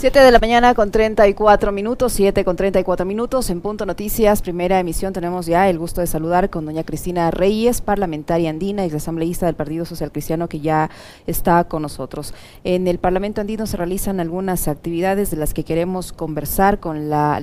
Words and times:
7 0.00 0.18
de 0.18 0.30
la 0.30 0.38
mañana 0.38 0.72
con 0.72 0.90
34 0.90 1.72
minutos, 1.72 2.14
7 2.14 2.42
con 2.42 2.56
34 2.56 3.04
minutos, 3.04 3.50
en 3.50 3.60
Punto 3.60 3.84
Noticias, 3.84 4.40
primera 4.40 4.80
emisión, 4.80 5.12
tenemos 5.12 5.44
ya 5.44 5.68
el 5.68 5.78
gusto 5.78 6.00
de 6.00 6.06
saludar 6.06 6.48
con 6.48 6.64
doña 6.64 6.84
Cristina 6.84 7.30
Reyes, 7.30 7.82
parlamentaria 7.82 8.48
andina, 8.48 8.86
ex 8.86 8.94
asambleísta 8.94 9.44
del 9.44 9.56
Partido 9.56 9.84
Social 9.84 10.10
Cristiano, 10.10 10.48
que 10.48 10.60
ya 10.60 10.88
está 11.26 11.64
con 11.64 11.82
nosotros. 11.82 12.32
En 12.64 12.88
el 12.88 12.98
Parlamento 12.98 13.42
andino 13.42 13.66
se 13.66 13.76
realizan 13.76 14.20
algunas 14.20 14.68
actividades 14.68 15.30
de 15.30 15.36
las 15.36 15.52
que 15.52 15.64
queremos 15.64 16.14
conversar 16.14 16.80
con 16.80 17.10
la 17.10 17.38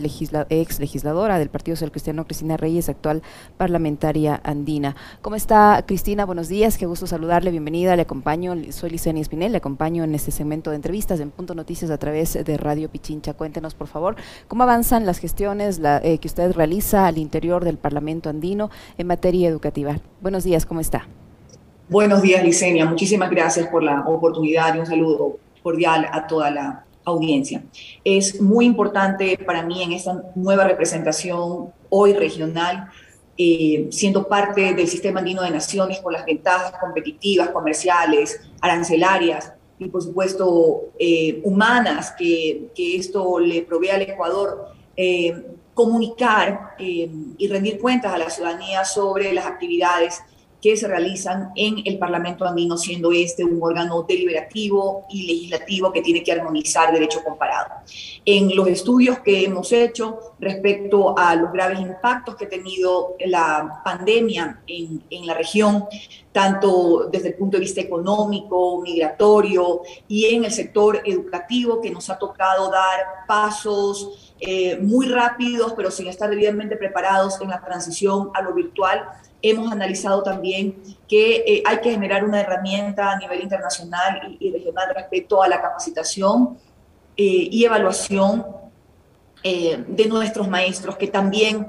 ex 0.49 0.79
legisladora 0.79 1.37
del 1.37 1.49
Partido 1.49 1.75
Social 1.75 1.91
Cristiano, 1.91 2.25
Cristina 2.25 2.57
Reyes, 2.57 2.89
actual 2.89 3.21
parlamentaria 3.57 4.41
andina. 4.43 4.95
¿Cómo 5.21 5.35
está 5.35 5.83
Cristina? 5.85 6.25
Buenos 6.25 6.47
días, 6.47 6.79
qué 6.79 6.87
gusto 6.87 7.05
saludarle, 7.05 7.51
bienvenida, 7.51 7.95
le 7.95 8.01
acompaño, 8.01 8.55
soy 8.71 8.89
Licenia 8.89 9.21
Espinel, 9.21 9.51
le 9.51 9.59
acompaño 9.59 10.03
en 10.03 10.15
este 10.15 10.31
segmento 10.31 10.71
de 10.71 10.77
entrevistas 10.77 11.19
en 11.19 11.29
Punto 11.29 11.53
Noticias 11.53 11.91
a 11.91 11.99
través 11.99 12.33
de 12.33 12.46
de 12.47 12.57
Radio 12.57 12.89
Pichincha. 12.89 13.33
Cuéntenos, 13.33 13.75
por 13.75 13.87
favor, 13.87 14.15
cómo 14.47 14.63
avanzan 14.63 15.05
las 15.05 15.19
gestiones 15.19 15.79
eh, 15.83 16.17
que 16.19 16.27
usted 16.27 16.51
realiza 16.53 17.05
al 17.05 17.17
interior 17.17 17.63
del 17.63 17.77
Parlamento 17.77 18.29
andino 18.29 18.71
en 18.97 19.07
materia 19.07 19.47
educativa. 19.47 19.99
Buenos 20.21 20.43
días, 20.43 20.65
¿cómo 20.65 20.79
está? 20.79 21.07
Buenos 21.89 22.21
días, 22.21 22.43
Licenia. 22.43 22.85
Muchísimas 22.85 23.29
gracias 23.29 23.67
por 23.67 23.83
la 23.83 24.01
oportunidad 24.01 24.75
y 24.75 24.79
un 24.79 24.85
saludo 24.85 25.37
cordial 25.61 26.07
a 26.11 26.27
toda 26.27 26.49
la 26.49 26.85
audiencia. 27.05 27.63
Es 28.03 28.41
muy 28.41 28.65
importante 28.65 29.37
para 29.45 29.63
mí 29.63 29.83
en 29.83 29.93
esta 29.93 30.23
nueva 30.35 30.65
representación 30.65 31.71
hoy 31.89 32.13
regional 32.13 32.89
eh, 33.39 33.87
siendo 33.91 34.27
parte 34.27 34.73
del 34.73 34.87
sistema 34.87 35.19
andino 35.19 35.43
de 35.43 35.51
naciones 35.51 35.99
con 35.99 36.11
las 36.11 36.25
ventajas 36.25 36.73
competitivas, 36.79 37.49
comerciales, 37.49 38.41
arancelarias 38.61 39.53
y 39.79 39.89
por 39.89 40.01
supuesto 40.01 40.89
eh, 40.97 41.41
humanas 41.43 42.13
que, 42.17 42.69
que, 42.75 42.95
esto 42.95 43.39
le 43.39 43.61
provee 43.61 43.89
al 43.89 44.01
Ecuador, 44.01 44.69
eh, 44.95 45.33
comunicar 45.73 46.75
eh, 46.79 47.09
y 47.37 47.47
rendir 47.47 47.79
cuentas 47.79 48.13
a 48.13 48.17
la 48.17 48.29
ciudadanía 48.29 48.83
sobre 48.83 49.31
las 49.33 49.45
actividades 49.45 50.23
que 50.61 50.75
se 50.75 50.87
realizan 50.87 51.51
en 51.55 51.81
el 51.85 51.97
Parlamento 51.97 52.45
andino, 52.45 52.77
siendo 52.77 53.11
este 53.11 53.43
un 53.43 53.59
órgano 53.61 54.03
deliberativo 54.03 55.05
y 55.09 55.27
legislativo 55.27 55.91
que 55.91 56.01
tiene 56.01 56.23
que 56.23 56.31
armonizar 56.31 56.91
derecho 56.91 57.23
comparado. 57.23 57.75
En 58.25 58.55
los 58.55 58.67
estudios 58.67 59.19
que 59.19 59.43
hemos 59.43 59.71
hecho 59.71 60.19
respecto 60.39 61.17
a 61.17 61.35
los 61.35 61.51
graves 61.51 61.79
impactos 61.79 62.35
que 62.35 62.45
ha 62.45 62.49
tenido 62.49 63.15
la 63.25 63.81
pandemia 63.83 64.61
en, 64.67 65.03
en 65.09 65.27
la 65.27 65.33
región, 65.33 65.85
tanto 66.31 67.09
desde 67.11 67.29
el 67.29 67.33
punto 67.35 67.57
de 67.57 67.61
vista 67.61 67.81
económico, 67.81 68.81
migratorio 68.81 69.81
y 70.07 70.25
en 70.25 70.45
el 70.45 70.51
sector 70.51 71.01
educativo, 71.05 71.81
que 71.81 71.89
nos 71.89 72.09
ha 72.09 72.17
tocado 72.17 72.69
dar 72.69 73.25
pasos 73.27 74.35
eh, 74.39 74.77
muy 74.79 75.07
rápidos, 75.07 75.73
pero 75.75 75.89
sin 75.89 76.07
estar 76.07 76.29
debidamente 76.29 76.77
preparados 76.77 77.41
en 77.41 77.49
la 77.49 77.59
transición 77.63 78.29
a 78.35 78.41
lo 78.43 78.53
virtual, 78.53 79.03
hemos 79.41 79.71
analizado 79.71 80.23
también 80.23 80.75
que 81.07 81.37
eh, 81.47 81.63
hay 81.65 81.79
que 81.79 81.91
generar 81.91 82.23
una 82.23 82.41
herramienta 82.41 83.11
a 83.11 83.17
nivel 83.17 83.41
internacional 83.41 84.37
y, 84.39 84.51
regional 84.51 84.93
respecto 84.95 85.41
a 85.41 85.47
la 85.47 85.61
capacitación 85.61 86.57
eh, 87.15 87.47
y 87.51 87.63
evaluación 87.63 88.45
eh, 89.43 89.83
de 89.87 90.05
nuestros 90.07 90.47
maestros 90.47 90.97
que 90.97 91.07
también 91.07 91.67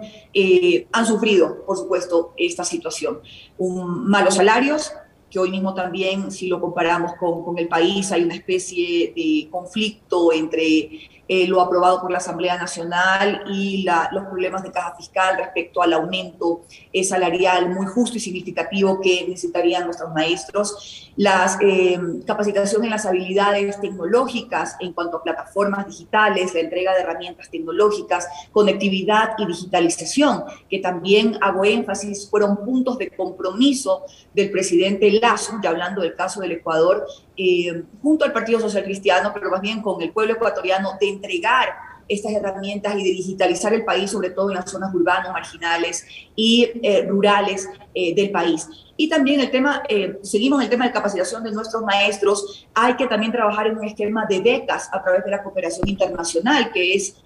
han 0.92 1.06
sufrido, 1.06 1.64
por 1.66 1.76
supuesto, 1.76 2.32
esta 2.36 2.64
situación. 2.64 3.20
Malos 3.58 4.36
salarios, 4.36 4.92
que 5.30 5.38
hoy 5.38 5.50
mismo 5.50 5.74
también, 5.74 6.30
si 6.30 6.48
lo 6.48 6.60
comparamos 6.60 7.12
con 7.14 7.58
el 7.58 7.68
país, 7.68 8.10
hay 8.12 8.24
una 8.24 8.34
especie 8.34 9.12
de 9.14 9.48
conflicto 9.50 10.32
entre 10.32 11.17
eh, 11.30 11.46
lo 11.46 11.60
aprobado 11.60 12.00
por 12.00 12.10
la 12.10 12.18
Asamblea 12.18 12.56
Nacional 12.56 13.42
y 13.52 13.86
los 14.12 14.24
problemas 14.24 14.62
de 14.62 14.72
caja 14.72 14.96
fiscal 14.96 15.36
respecto 15.36 15.82
al 15.82 15.92
aumento 15.92 16.62
eh, 16.90 17.04
salarial 17.04 17.68
muy 17.68 17.86
justo 17.86 18.16
y 18.16 18.20
significativo 18.20 18.98
que 18.98 19.26
necesitarían 19.28 19.84
nuestros 19.84 20.10
maestros, 20.14 21.12
la 21.16 21.58
eh, 21.60 22.00
capacitación 22.26 22.84
en 22.84 22.90
las 22.90 23.04
habilidades 23.04 23.78
tecnológicas 23.78 24.76
en 24.80 24.94
cuanto 24.94 25.18
a 25.18 25.22
plataformas 25.22 25.86
digitales, 25.86 26.54
la 26.54 26.60
entrega 26.60 26.94
de 26.94 27.02
herramientas 27.02 27.50
tecnológicas, 27.50 28.26
conectividad 28.50 29.32
y 29.36 29.46
digitalización, 29.46 30.44
que 30.70 30.78
también 30.78 31.36
hago 31.42 31.64
énfasis, 31.64 32.30
fueron 32.30 32.56
puntos 32.64 32.96
de 32.96 33.10
compromiso 33.10 34.04
del 34.32 34.50
presidente 34.50 35.10
Lazo, 35.10 35.58
ya 35.62 35.70
hablando 35.70 36.00
del 36.00 36.14
caso 36.14 36.40
del 36.40 36.52
Ecuador, 36.52 37.06
eh, 37.38 37.84
junto 38.02 38.24
al 38.24 38.32
Partido 38.32 38.60
Social 38.60 38.84
Cristiano, 38.84 39.30
pero 39.32 39.50
más 39.50 39.60
bien 39.60 39.80
con 39.80 40.02
el 40.02 40.10
pueblo 40.12 40.34
ecuatoriano, 40.34 40.92
de 41.00 41.08
entregar 41.08 41.68
estas 42.08 42.32
herramientas 42.32 42.94
y 42.96 43.04
de 43.04 43.10
digitalizar 43.10 43.72
el 43.72 43.84
país, 43.84 44.10
sobre 44.10 44.30
todo 44.30 44.50
en 44.50 44.56
las 44.56 44.70
zonas 44.70 44.94
urbanas, 44.94 45.30
marginales 45.32 46.04
y 46.34 46.70
eh, 46.82 47.06
rurales 47.08 47.68
eh, 47.94 48.14
del 48.14 48.30
país. 48.30 48.68
Y 48.96 49.08
también 49.08 49.40
el 49.40 49.50
tema, 49.50 49.82
seguimos 50.22 50.60
el 50.62 50.68
tema 50.68 50.86
de 50.86 50.92
capacitación 50.92 51.44
de 51.44 51.52
nuestros 51.52 51.84
maestros, 51.84 52.66
hay 52.74 52.96
que 52.96 53.06
también 53.06 53.30
trabajar 53.30 53.68
en 53.68 53.78
un 53.78 53.84
esquema 53.84 54.26
de 54.28 54.40
becas 54.40 54.88
a 54.92 55.02
través 55.02 55.24
de 55.24 55.30
la 55.30 55.42
cooperación 55.42 55.88
internacional, 55.88 56.72
que 56.72 56.94
es, 56.94 57.16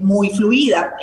muy 0.00 0.30
fluida 0.30 0.94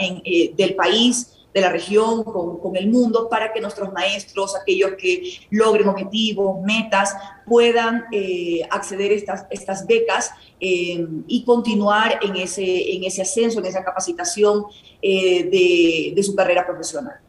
del 0.55 0.75
país 0.75 1.40
de 1.53 1.61
la 1.61 1.69
región 1.69 2.23
con, 2.23 2.59
con, 2.59 2.75
el 2.75 2.89
mundo 2.89 3.27
para 3.29 3.51
que 3.51 3.59
nuestros 3.59 3.91
maestros, 3.91 4.55
aquellos 4.55 4.91
que 4.97 5.23
logren 5.49 5.89
objetivos, 5.89 6.61
metas, 6.63 7.15
puedan 7.45 8.05
eh, 8.11 8.61
acceder 8.69 9.11
a 9.11 9.15
estas, 9.15 9.45
estas 9.49 9.85
becas 9.85 10.31
eh, 10.59 11.05
y 11.27 11.43
continuar 11.43 12.19
en 12.21 12.35
ese, 12.37 12.93
en 12.93 13.03
ese 13.03 13.23
ascenso, 13.23 13.59
en 13.59 13.65
esa 13.65 13.83
capacitación 13.83 14.65
eh, 15.01 15.43
de, 15.43 16.13
de 16.15 16.23
su 16.23 16.35
carrera 16.35 16.65
profesional. 16.65 17.19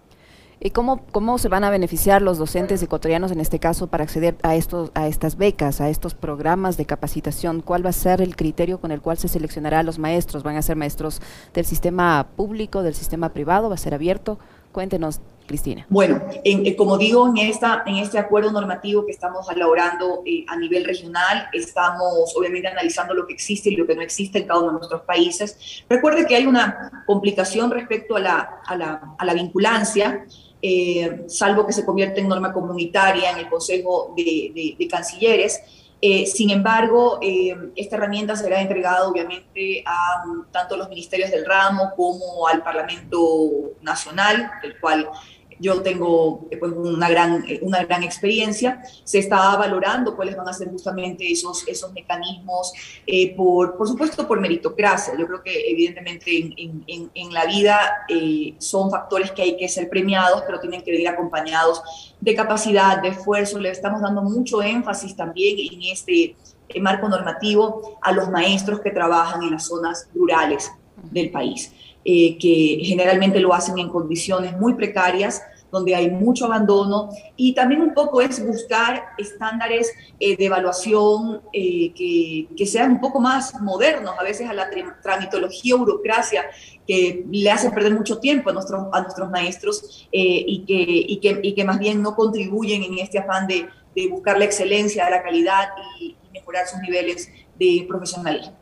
¿Y 0.64 0.70
cómo, 0.70 1.04
cómo 1.10 1.38
se 1.38 1.48
van 1.48 1.64
a 1.64 1.70
beneficiar 1.70 2.22
los 2.22 2.38
docentes 2.38 2.80
ecuatorianos 2.80 3.32
en 3.32 3.40
este 3.40 3.58
caso 3.58 3.88
para 3.88 4.04
acceder 4.04 4.36
a, 4.44 4.54
estos, 4.54 4.92
a 4.94 5.08
estas 5.08 5.36
becas, 5.36 5.80
a 5.80 5.88
estos 5.88 6.14
programas 6.14 6.76
de 6.76 6.86
capacitación? 6.86 7.62
¿Cuál 7.62 7.84
va 7.84 7.90
a 7.90 7.92
ser 7.92 8.20
el 8.20 8.36
criterio 8.36 8.80
con 8.80 8.92
el 8.92 9.00
cual 9.00 9.18
se 9.18 9.26
seleccionará 9.26 9.80
a 9.80 9.82
los 9.82 9.98
maestros? 9.98 10.44
¿Van 10.44 10.56
a 10.56 10.62
ser 10.62 10.76
maestros 10.76 11.20
del 11.52 11.64
sistema 11.64 12.28
público, 12.36 12.84
del 12.84 12.94
sistema 12.94 13.30
privado? 13.30 13.70
¿Va 13.70 13.74
a 13.74 13.78
ser 13.78 13.92
abierto? 13.92 14.38
Cuéntenos, 14.70 15.20
Cristina. 15.48 15.84
Bueno, 15.88 16.22
en, 16.44 16.76
como 16.76 16.96
digo, 16.96 17.26
en, 17.26 17.38
esta, 17.38 17.82
en 17.84 17.96
este 17.96 18.18
acuerdo 18.18 18.52
normativo 18.52 19.04
que 19.04 19.10
estamos 19.10 19.50
elaborando 19.50 20.22
eh, 20.24 20.44
a 20.46 20.56
nivel 20.56 20.84
regional, 20.84 21.48
estamos 21.52 22.32
obviamente 22.36 22.68
analizando 22.68 23.14
lo 23.14 23.26
que 23.26 23.34
existe 23.34 23.68
y 23.68 23.74
lo 23.74 23.84
que 23.84 23.96
no 23.96 24.02
existe 24.02 24.38
en 24.38 24.46
cada 24.46 24.60
uno 24.60 24.68
de 24.68 24.78
nuestros 24.78 25.02
países. 25.02 25.82
Recuerde 25.88 26.24
que 26.24 26.36
hay 26.36 26.46
una 26.46 27.02
complicación 27.04 27.72
respecto 27.72 28.14
a 28.14 28.20
la, 28.20 28.60
a 28.64 28.76
la, 28.76 29.16
a 29.18 29.24
la 29.24 29.34
vinculancia. 29.34 30.24
Eh, 30.64 31.24
salvo 31.26 31.66
que 31.66 31.72
se 31.72 31.84
convierta 31.84 32.20
en 32.20 32.28
norma 32.28 32.52
comunitaria 32.52 33.32
en 33.32 33.38
el 33.38 33.48
Consejo 33.50 34.14
de, 34.16 34.76
Cancilleres. 34.88 35.60
Eh, 36.00 36.24
sin 36.26 36.50
embargo, 36.50 37.18
eh, 37.20 37.56
esta 37.74 37.96
herramienta 37.96 38.36
será 38.36 38.60
entregada 38.60 39.08
obviamente 39.08 39.82
a 39.84 40.22
tanto 40.52 40.76
los 40.76 40.88
ministerios 40.88 41.30
del 41.30 41.44
ramo 41.44 41.92
como 41.96 42.46
al 42.46 42.62
Parlamento 42.62 43.72
Nacional, 43.80 44.50
del 44.62 44.78
cual 44.78 45.08
yo 45.62 45.80
tengo 45.80 46.48
eh, 46.50 46.56
pues, 46.56 46.72
una, 46.72 47.08
gran, 47.08 47.44
eh, 47.48 47.60
una 47.62 47.84
gran 47.84 48.02
experiencia. 48.02 48.82
Se 49.04 49.20
está 49.20 49.56
valorando 49.56 50.16
cuáles 50.16 50.36
van 50.36 50.48
a 50.48 50.52
ser 50.52 50.68
justamente 50.68 51.30
esos, 51.30 51.66
esos 51.68 51.92
mecanismos, 51.92 52.72
eh, 53.06 53.34
por, 53.36 53.76
por 53.76 53.86
supuesto 53.86 54.26
por 54.26 54.40
meritocracia. 54.40 55.14
Yo 55.16 55.26
creo 55.26 55.42
que 55.42 55.70
evidentemente 55.70 56.36
en, 56.36 56.84
en, 56.86 57.10
en 57.14 57.32
la 57.32 57.46
vida 57.46 57.78
son 58.58 58.90
factores 58.90 59.30
que 59.30 59.42
hay 59.42 59.56
que 59.56 59.68
ser 59.68 59.88
premiados, 59.88 60.42
pero 60.44 60.58
tienen 60.58 60.82
que 60.82 60.90
venir 60.90 61.08
acompañados 61.08 61.80
de 62.20 62.34
capacidad, 62.34 63.00
de 63.00 63.08
esfuerzo. 63.08 63.58
Le 63.58 63.70
estamos 63.70 64.02
dando 64.02 64.22
mucho 64.22 64.60
énfasis 64.62 65.14
también 65.14 65.56
en 65.58 65.82
este 65.82 66.34
marco 66.80 67.08
normativo 67.08 67.98
a 68.02 68.12
los 68.12 68.28
maestros 68.30 68.80
que 68.80 68.90
trabajan 68.90 69.42
en 69.42 69.52
las 69.52 69.66
zonas 69.66 70.08
rurales 70.14 70.72
del 71.10 71.30
país. 71.30 71.72
que 72.04 72.80
generalmente 72.82 73.38
lo 73.38 73.54
hacen 73.54 73.78
en 73.78 73.88
condiciones 73.88 74.58
muy 74.58 74.74
precarias, 74.74 75.40
donde 75.72 75.94
hay 75.94 76.10
mucho 76.10 76.44
abandono 76.44 77.08
y 77.34 77.54
también 77.54 77.80
un 77.80 77.94
poco 77.94 78.20
es 78.20 78.46
buscar 78.46 79.06
estándares 79.16 79.90
eh, 80.20 80.36
de 80.36 80.44
evaluación 80.44 81.40
eh, 81.52 81.92
que, 81.94 82.46
que, 82.54 82.66
sean 82.66 82.92
un 82.92 83.00
poco 83.00 83.18
más 83.18 83.58
modernos, 83.60 84.14
a 84.18 84.22
veces 84.22 84.48
a 84.48 84.52
la 84.52 84.68
tramitología, 85.02 85.74
burocracia, 85.76 86.44
que 86.86 87.24
le 87.30 87.50
hace 87.50 87.70
perder 87.70 87.94
mucho 87.94 88.18
tiempo 88.18 88.50
a 88.50 88.52
nuestros, 88.52 88.86
a 88.92 89.00
nuestros 89.00 89.30
maestros 89.30 90.06
eh, 90.12 90.44
y, 90.46 90.64
que, 90.66 90.74
y, 90.78 91.16
que, 91.20 91.40
y, 91.42 91.54
que, 91.54 91.64
más 91.64 91.78
bien 91.78 92.02
no 92.02 92.14
contribuyen 92.14 92.82
en 92.82 92.98
este 92.98 93.18
afán 93.18 93.46
de, 93.46 93.66
de 93.96 94.08
buscar 94.08 94.38
la 94.38 94.44
excelencia, 94.44 95.08
la 95.08 95.22
calidad 95.22 95.70
y, 95.98 96.16
y 96.22 96.30
mejorar 96.32 96.68
sus 96.68 96.80
niveles 96.80 97.30
de 97.58 97.86
profesionalismo. 97.88 98.61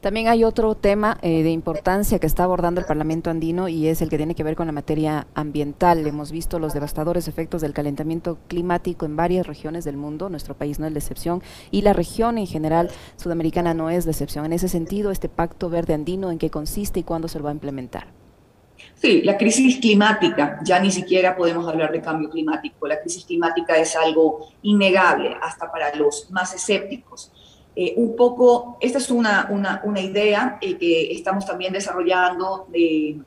También 0.00 0.28
hay 0.28 0.44
otro 0.44 0.76
tema 0.76 1.18
eh, 1.22 1.42
de 1.42 1.50
importancia 1.50 2.20
que 2.20 2.28
está 2.28 2.44
abordando 2.44 2.80
el 2.80 2.86
Parlamento 2.86 3.30
andino 3.30 3.66
y 3.66 3.88
es 3.88 4.00
el 4.00 4.08
que 4.08 4.16
tiene 4.16 4.36
que 4.36 4.44
ver 4.44 4.54
con 4.54 4.66
la 4.66 4.72
materia 4.72 5.26
ambiental. 5.34 6.06
Hemos 6.06 6.30
visto 6.30 6.60
los 6.60 6.72
devastadores 6.72 7.26
efectos 7.26 7.62
del 7.62 7.72
calentamiento 7.72 8.38
climático 8.46 9.06
en 9.06 9.16
varias 9.16 9.48
regiones 9.48 9.84
del 9.84 9.96
mundo, 9.96 10.28
nuestro 10.28 10.54
país 10.54 10.78
no 10.78 10.86
es 10.86 10.92
la 10.92 11.00
excepción 11.00 11.42
y 11.72 11.82
la 11.82 11.94
región 11.94 12.38
en 12.38 12.46
general 12.46 12.90
sudamericana 13.16 13.74
no 13.74 13.90
es 13.90 14.04
la 14.04 14.12
excepción. 14.12 14.44
En 14.44 14.52
ese 14.52 14.68
sentido, 14.68 15.10
este 15.10 15.28
pacto 15.28 15.68
verde 15.68 15.94
andino, 15.94 16.30
¿en 16.30 16.38
qué 16.38 16.48
consiste 16.48 17.00
y 17.00 17.02
cuándo 17.02 17.26
se 17.26 17.38
lo 17.38 17.44
va 17.44 17.50
a 17.50 17.54
implementar? 17.54 18.06
Sí, 18.94 19.22
la 19.22 19.36
crisis 19.36 19.78
climática, 19.80 20.60
ya 20.62 20.78
ni 20.78 20.92
siquiera 20.92 21.36
podemos 21.36 21.66
hablar 21.66 21.90
de 21.90 22.00
cambio 22.00 22.30
climático, 22.30 22.86
la 22.86 23.00
crisis 23.00 23.24
climática 23.24 23.76
es 23.76 23.96
algo 23.96 24.48
innegable 24.62 25.36
hasta 25.42 25.72
para 25.72 25.92
los 25.96 26.30
más 26.30 26.54
escépticos. 26.54 27.32
Eh, 27.80 27.94
un 27.96 28.16
poco, 28.16 28.76
esta 28.80 28.98
es 28.98 29.08
una, 29.08 29.46
una, 29.50 29.80
una 29.84 30.00
idea 30.00 30.58
eh, 30.60 30.76
que 30.76 31.12
estamos 31.12 31.46
también 31.46 31.72
desarrollando 31.72 32.66
de, 32.72 33.20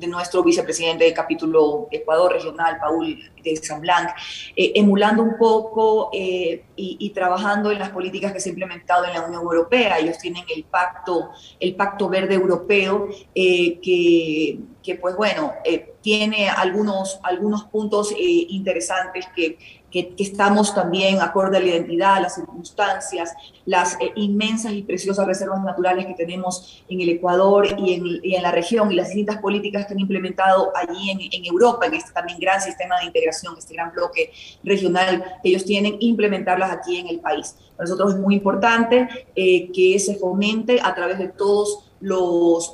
de, 0.00 0.06
nuestro 0.06 0.42
vicepresidente 0.42 1.04
de 1.04 1.12
capítulo 1.12 1.88
Ecuador 1.90 2.32
regional, 2.32 2.78
Paul 2.80 3.18
de 3.44 3.56
San 3.56 3.82
Blanc, 3.82 4.08
eh, 4.56 4.72
emulando 4.76 5.22
un 5.22 5.36
poco 5.36 6.08
y, 6.10 6.62
y, 6.74 7.10
trabajando 7.10 7.70
en 7.70 7.80
las 7.80 7.90
políticas 7.90 8.32
que 8.32 8.40
se 8.40 8.48
han 8.48 8.54
implementado 8.54 9.04
en 9.04 9.12
la 9.12 9.26
Unión 9.26 9.42
Europea. 9.42 9.98
Ellos 9.98 10.16
tienen 10.16 10.44
el 10.56 10.64
pacto, 10.64 11.28
el 11.60 11.74
pacto 11.74 12.08
verde 12.08 12.32
europeo 12.32 13.08
que, 13.34 14.58
que, 14.82 14.94
pues 14.94 15.14
bueno, 15.16 15.52
tiene 16.00 16.48
algunos, 16.48 17.20
algunos 17.22 17.64
puntos 17.64 18.14
interesantes 18.18 19.26
que 19.36 19.81
que, 19.92 20.14
estamos 20.18 20.74
también 20.74 21.20
acorde 21.20 21.58
a 21.58 21.60
la 21.60 21.66
identidad, 21.66 22.14
a 22.14 22.20
las 22.20 22.34
circunstancias, 22.34 23.34
las 23.66 23.94
eh, 24.00 24.12
inmensas 24.16 24.72
y 24.72 24.82
preciosas 24.82 25.26
reservas 25.26 25.62
naturales 25.62 26.06
que 26.06 26.14
tenemos 26.14 26.82
en 26.88 27.00
el 27.02 27.10
Ecuador 27.10 27.66
y 27.78 27.94
en, 27.94 28.06
y 28.22 28.34
en, 28.34 28.42
la 28.42 28.50
región 28.50 28.90
y 28.90 28.94
las 28.94 29.08
distintas 29.08 29.38
políticas 29.38 29.86
que 29.86 29.92
han 29.92 30.00
implementado 30.00 30.72
allí 30.74 31.10
en, 31.10 31.20
en, 31.20 31.44
Europa, 31.44 31.86
en 31.86 31.94
este 31.94 32.10
también 32.12 32.38
gran 32.38 32.60
sistema 32.60 32.98
de 32.98 33.06
integración, 33.06 33.54
este 33.58 33.74
gran 33.74 33.92
bloque 33.92 34.32
regional 34.64 35.22
que 35.42 35.50
ellos 35.50 35.64
tienen, 35.64 35.96
implementarlas 36.00 36.72
aquí 36.72 36.96
en 36.96 37.08
el 37.08 37.20
país. 37.20 37.54
Para 37.76 37.88
nosotros 37.88 38.14
es 38.14 38.20
muy 38.20 38.36
importante 38.36 39.08
eh, 39.36 39.70
que 39.72 39.98
se 39.98 40.16
fomente 40.16 40.80
a 40.82 40.94
través 40.94 41.18
de 41.18 41.28
todos 41.28 41.90
los 42.00 42.72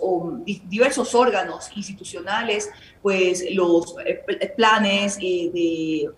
diversos 0.69 1.15
órganos 1.15 1.69
institucionales, 1.77 2.71
pues 3.03 3.45
los 3.51 3.97
eh, 4.07 4.55
planes 4.57 5.19
de 5.19 6.09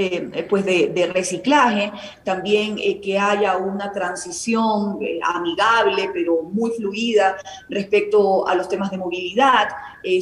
eh, 0.00 0.46
pues 0.48 0.64
de, 0.64 1.10
reciclaje, 1.12 1.90
también 2.22 2.76
eh, 2.78 3.00
que 3.00 3.18
haya 3.18 3.56
una 3.56 3.90
transición 3.90 4.96
eh, 5.02 5.18
amigable, 5.24 6.08
pero 6.12 6.42
muy 6.44 6.70
fluida 6.70 7.36
respecto 7.68 8.46
a 8.46 8.54
los 8.54 8.68
temas 8.68 8.92
de 8.92 8.98
movilidad, 8.98 9.70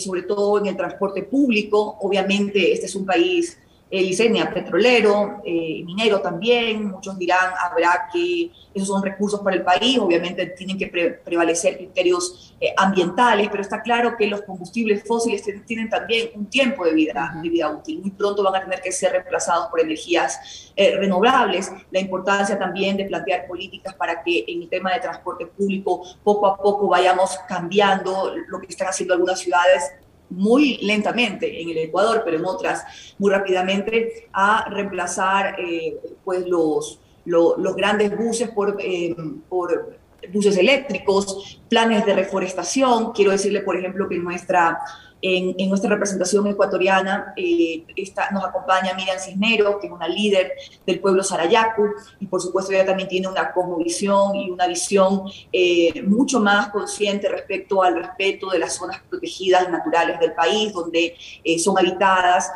sobre 0.03 0.23
todo 0.23 0.59
en 0.59 0.67
el 0.69 0.79
transporte 0.79 1.25
público. 1.25 1.99
Obviamente, 2.01 2.73
este 2.73 2.87
es 2.87 2.95
un 2.95 3.05
país 3.05 3.59
Licenia, 3.89 4.53
petrolero, 4.53 5.43
minero 5.45 6.21
también, 6.21 6.87
muchos 6.87 7.17
dirán, 7.19 7.53
habrá 7.63 8.09
que, 8.13 8.51
esos 8.75 8.89
son 8.89 9.03
recursos 9.03 9.41
para 9.41 9.57
el 9.57 9.63
país, 9.63 9.99
obviamente 9.99 10.45
tienen 10.47 10.77
que 10.77 10.89
prevalecer 11.25 11.77
criterios 11.77 12.46
eh, 12.59 12.73
ambientales, 12.77 13.49
pero 13.51 13.63
está 13.63 13.83
claro 13.83 14.17
que 14.17 14.27
los 14.27 14.41
combustibles 14.43 15.05
fósiles 15.07 15.45
tienen 15.67 15.91
también 15.91 16.31
un 16.35 16.47
tiempo 16.47 16.87
de 16.87 16.95
vida, 16.95 17.39
de 17.43 17.49
vida 17.51 17.71
útil, 17.71 18.01
muy 18.01 18.11
pronto 18.11 18.43
van 18.43 18.55
a 18.55 18.65
tener 18.65 18.81
que 18.81 18.91
ser 18.93 19.13
reemplazados 19.13 19.67
por 19.69 19.81
energías 19.81 20.73
eh, 20.75 20.97
renovables, 20.97 21.71
la 21.91 22.01
importancia 22.01 22.59
también 22.59 22.97
de 22.97 23.05
plantear 23.05 23.47
políticas 23.47 23.95
para 23.95 24.23
que 24.23 24.45
en 24.49 24.63
el 24.63 24.69
tema 24.71 24.93
de 24.95 25.01
transporte 25.01 25.47
público 25.47 26.03
poco 26.25 26.47
a 26.47 26.57
poco 26.57 26.89
vayamos 26.89 27.39
cambiando 27.47 28.33
lo 28.49 28.59
que 28.61 28.69
están 28.69 28.89
haciendo 28.89 29.13
algunas 29.13 29.39
ciudades 29.39 29.93
muy 30.31 30.79
lentamente 30.79 31.61
en 31.61 31.71
el 31.71 31.79
Ecuador, 31.79 32.23
pero 32.25 32.39
en 32.39 32.45
otras 32.45 32.85
muy 33.19 33.31
rápidamente, 33.31 34.29
a 34.33 34.69
reemplazar 34.71 35.61
eh, 35.61 35.99
pues 36.25 36.47
los, 36.47 37.01
los, 37.25 37.77
grandes 37.77 38.17
buses 38.17 38.51
por, 38.51 38.77
eh, 38.81 39.15
por 39.49 39.99
buses 40.33 40.57
eléctricos, 40.57 41.61
planes 41.69 42.05
de 42.07 42.15
reforestación. 42.15 43.13
Quiero 43.13 43.33
decirle, 43.33 43.61
por 43.61 43.77
ejemplo, 43.77 44.09
que 44.09 44.19
nuestra 44.19 44.79
en, 45.23 45.69
nuestra 45.69 45.91
representación 45.91 46.47
ecuatoriana 46.47 47.33
eh, 47.37 47.85
nos 48.33 48.45
acompaña 48.45 48.95
Miriam 48.95 49.19
Cisneros, 49.19 49.77
que 49.81 49.87
es 49.87 49.93
una 49.93 50.09
líder 50.09 50.53
del 50.87 51.01
pueblo 51.01 51.23
Sarayacu, 51.23 51.91
y 52.21 52.27
por 52.27 52.41
supuesto 52.41 52.73
ella 52.73 52.87
también 52.87 53.09
tiene 53.09 53.29
una 53.29 53.53
cosmovisión 53.53 54.37
y 54.37 54.51
una 54.51 54.67
visión 54.67 55.23
eh, 55.53 56.03
mucho 56.03 56.41
más 56.41 56.69
consciente 56.69 57.29
respecto 57.29 57.83
al 57.83 57.97
respeto 57.97 58.51
de 58.51 58.59
las 58.59 58.75
zonas 58.75 59.01
protegidas 59.09 59.69
naturales 59.71 60.21
del 60.21 60.33
país, 60.33 60.73
donde 60.73 61.17
eh, 61.43 61.59
son 61.59 61.79
habitadas 61.79 62.51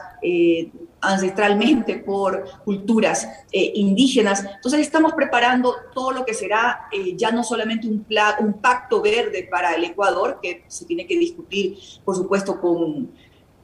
ancestralmente 1.01 1.97
por 1.97 2.45
culturas 2.65 3.29
eh, 3.53 3.73
indígenas. 3.75 4.45
Entonces 4.57 4.81
estamos 4.81 5.13
preparando 5.15 5.75
todo 5.95 6.13
lo 6.13 6.25
que 6.25 6.35
será 6.35 6.89
eh, 6.93 7.17
ya 7.17 7.31
no 7.31 7.43
solamente 7.43 7.89
un, 7.89 8.05
pacto 8.61 9.01
verde 9.01 9.49
para 9.51 9.75
el 9.75 9.85
Ecuador, 9.85 10.39
que 10.43 10.65
se 10.67 10.85
tiene 10.85 11.07
que 11.07 11.19
discutir, 11.19 11.79
por 12.05 12.17
supuesto, 12.17 12.61
con, 12.61 13.11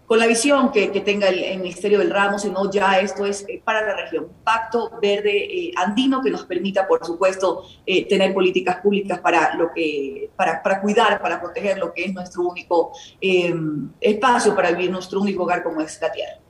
con 0.07 0.19
la 0.19 0.27
visión 0.27 0.71
que, 0.71 0.89
tenga 1.01 1.29
el, 1.29 1.59
Ministerio 1.59 1.99
del 1.99 2.11
Ramo, 2.11 2.39
sino 2.39 2.71
ya 2.71 3.01
esto 3.01 3.27
es 3.27 3.45
eh, 3.49 3.61
para 3.63 3.85
la 3.85 3.97
región, 3.97 4.29
pacto 4.45 4.93
verde 5.03 5.73
andino 5.77 6.23
que 6.23 6.31
nos 6.31 6.45
permita, 6.45 6.87
por 6.87 7.05
supuesto, 7.05 7.65
tener 8.09 8.33
políticas 8.33 8.77
públicas 8.77 9.19
para, 9.21 9.55
lo 9.57 9.73
que, 9.75 10.31
para, 10.37 10.63
para, 10.63 10.81
cuidar, 10.81 11.21
para 11.21 11.41
proteger 11.41 11.79
lo 11.79 11.93
que 11.93 12.05
es 12.05 12.15
nuestro 12.15 12.43
único 12.43 12.93
espacio 14.01 14.55
para 14.55 14.71
vivir, 14.71 14.91
nuestro 14.91 15.21
único 15.21 15.43
hogar 15.43 15.63
como 15.63 15.81
es 15.81 16.01
la 16.01 16.13
tierra. 16.13 16.46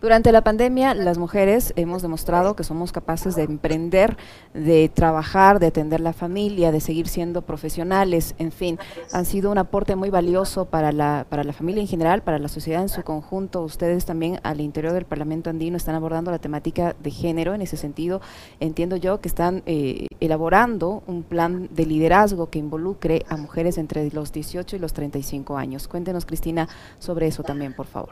Durante 0.00 0.30
la 0.30 0.44
pandemia, 0.44 0.94
las 0.94 1.18
mujeres 1.18 1.72
hemos 1.74 2.02
demostrado 2.02 2.54
que 2.54 2.62
somos 2.62 2.92
capaces 2.92 3.34
de 3.34 3.42
emprender, 3.42 4.16
de 4.54 4.88
trabajar, 4.88 5.58
de 5.58 5.66
atender 5.66 6.00
la 6.00 6.12
familia, 6.12 6.70
de 6.70 6.78
seguir 6.78 7.08
siendo 7.08 7.42
profesionales, 7.42 8.36
en 8.38 8.52
fin, 8.52 8.78
han 9.12 9.24
sido 9.24 9.50
un 9.50 9.58
aporte 9.58 9.96
muy 9.96 10.08
valioso 10.08 10.66
para 10.66 10.92
la, 10.92 11.26
para 11.28 11.42
la 11.42 11.52
familia 11.52 11.80
en 11.80 11.88
general, 11.88 12.22
para 12.22 12.38
la 12.38 12.46
sociedad 12.46 12.80
en 12.80 12.88
su 12.88 13.02
conjunto. 13.02 13.60
Ustedes 13.62 14.04
también 14.04 14.38
al 14.44 14.60
interior 14.60 14.92
del 14.92 15.04
Parlamento 15.04 15.50
andino 15.50 15.76
están 15.76 15.96
abordando 15.96 16.30
la 16.30 16.38
temática 16.38 16.94
de 17.02 17.10
género. 17.10 17.54
En 17.54 17.62
ese 17.62 17.76
sentido, 17.76 18.20
entiendo 18.60 18.94
yo 18.94 19.20
que 19.20 19.26
están 19.26 19.64
eh, 19.66 20.06
elaborando 20.20 21.02
un 21.08 21.24
plan 21.24 21.68
de 21.72 21.86
liderazgo 21.86 22.50
que 22.50 22.60
involucre 22.60 23.24
a 23.28 23.36
mujeres 23.36 23.78
entre 23.78 24.08
los 24.12 24.30
18 24.30 24.76
y 24.76 24.78
los 24.78 24.92
35 24.92 25.56
años. 25.56 25.88
Cuéntenos, 25.88 26.24
Cristina, 26.24 26.68
sobre 27.00 27.26
eso 27.26 27.42
también, 27.42 27.74
por 27.74 27.86
favor. 27.86 28.10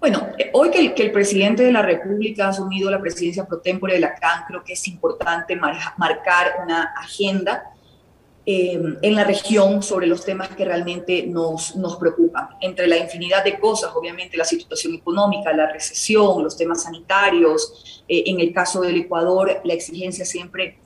Bueno, 0.00 0.28
eh, 0.38 0.50
hoy 0.52 0.70
que 0.70 1.02
el, 1.02 1.12
presidente 1.12 1.62
de 1.62 1.72
la 1.72 1.82
República 1.82 2.46
ha 2.46 2.48
asumido 2.50 2.90
la 2.90 3.00
presidencia 3.00 3.46
pro 3.46 3.60
tempore 3.60 3.94
de 3.94 4.00
la 4.00 4.14
CAN, 4.14 4.44
creo 4.46 4.62
que 4.62 4.74
es 4.74 4.88
importante 4.88 5.56
marcar 5.56 6.56
una 6.62 6.92
agenda 6.98 7.74
eh, 8.46 8.78
en 9.00 9.14
la 9.14 9.24
región 9.24 9.82
sobre 9.82 10.06
los 10.06 10.22
temas 10.22 10.50
que 10.50 10.66
realmente 10.66 11.26
nos, 11.26 11.74
nos 11.76 11.96
preocupan. 11.96 12.48
Entre 12.60 12.86
la 12.86 12.98
infinidad 12.98 13.42
de 13.42 13.58
cosas, 13.58 13.92
obviamente 13.94 14.36
la 14.36 14.44
situación 14.44 14.92
económica, 14.92 15.50
la 15.54 15.72
recesión, 15.72 16.44
los 16.44 16.54
temas 16.54 16.82
sanitarios, 16.82 18.04
eh, 18.06 18.24
en 18.26 18.40
el 18.40 18.52
caso 18.52 18.82
del 18.82 18.98
Ecuador, 18.98 19.62
la 19.64 19.72
exigencia 19.72 20.26
siempre 20.26 20.78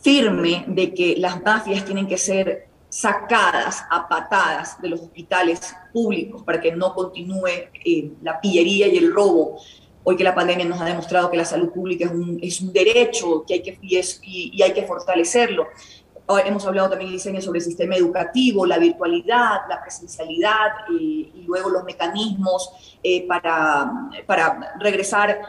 firme 0.00 0.64
de 0.68 0.94
que 0.94 1.16
las 1.16 1.42
mafias 1.42 1.84
tienen 1.84 2.06
que 2.06 2.16
ser 2.16 2.67
sacadas 2.98 3.84
a 3.90 4.08
patadas 4.08 4.82
de 4.82 4.88
los 4.88 5.00
hospitales 5.00 5.72
públicos 5.92 6.42
para 6.42 6.60
que 6.60 6.72
no 6.72 6.92
continúe 6.94 7.70
eh, 7.84 8.10
la 8.22 8.40
pillería 8.40 8.88
y 8.88 8.98
el 8.98 9.14
robo. 9.14 9.60
Hoy 10.02 10.16
que 10.16 10.24
la 10.24 10.34
pandemia 10.34 10.64
nos 10.64 10.80
ha 10.80 10.84
demostrado 10.84 11.30
que 11.30 11.36
la 11.36 11.44
salud 11.44 11.70
pública 11.70 12.06
es 12.06 12.10
un, 12.10 12.40
es 12.42 12.60
un 12.60 12.72
derecho 12.72 13.44
que 13.46 13.54
hay 13.54 13.62
que, 13.62 13.78
y, 13.80 14.50
y, 14.52 14.62
hay 14.62 14.72
que 14.72 14.82
fortalecerlo. 14.82 15.68
hemos 16.44 16.66
hablado 16.66 16.90
también, 16.90 17.12
Liceña, 17.12 17.40
sobre 17.40 17.60
el 17.60 17.64
sistema 17.64 17.94
educativo, 17.94 18.66
la 18.66 18.78
virtualidad, 18.78 19.60
la 19.68 19.80
presencialidad 19.80 20.88
eh, 20.90 21.30
y 21.36 21.44
luego 21.46 21.70
los 21.70 21.84
mecanismos 21.84 22.98
eh, 23.04 23.28
para, 23.28 23.92
para 24.26 24.74
regresar 24.80 25.40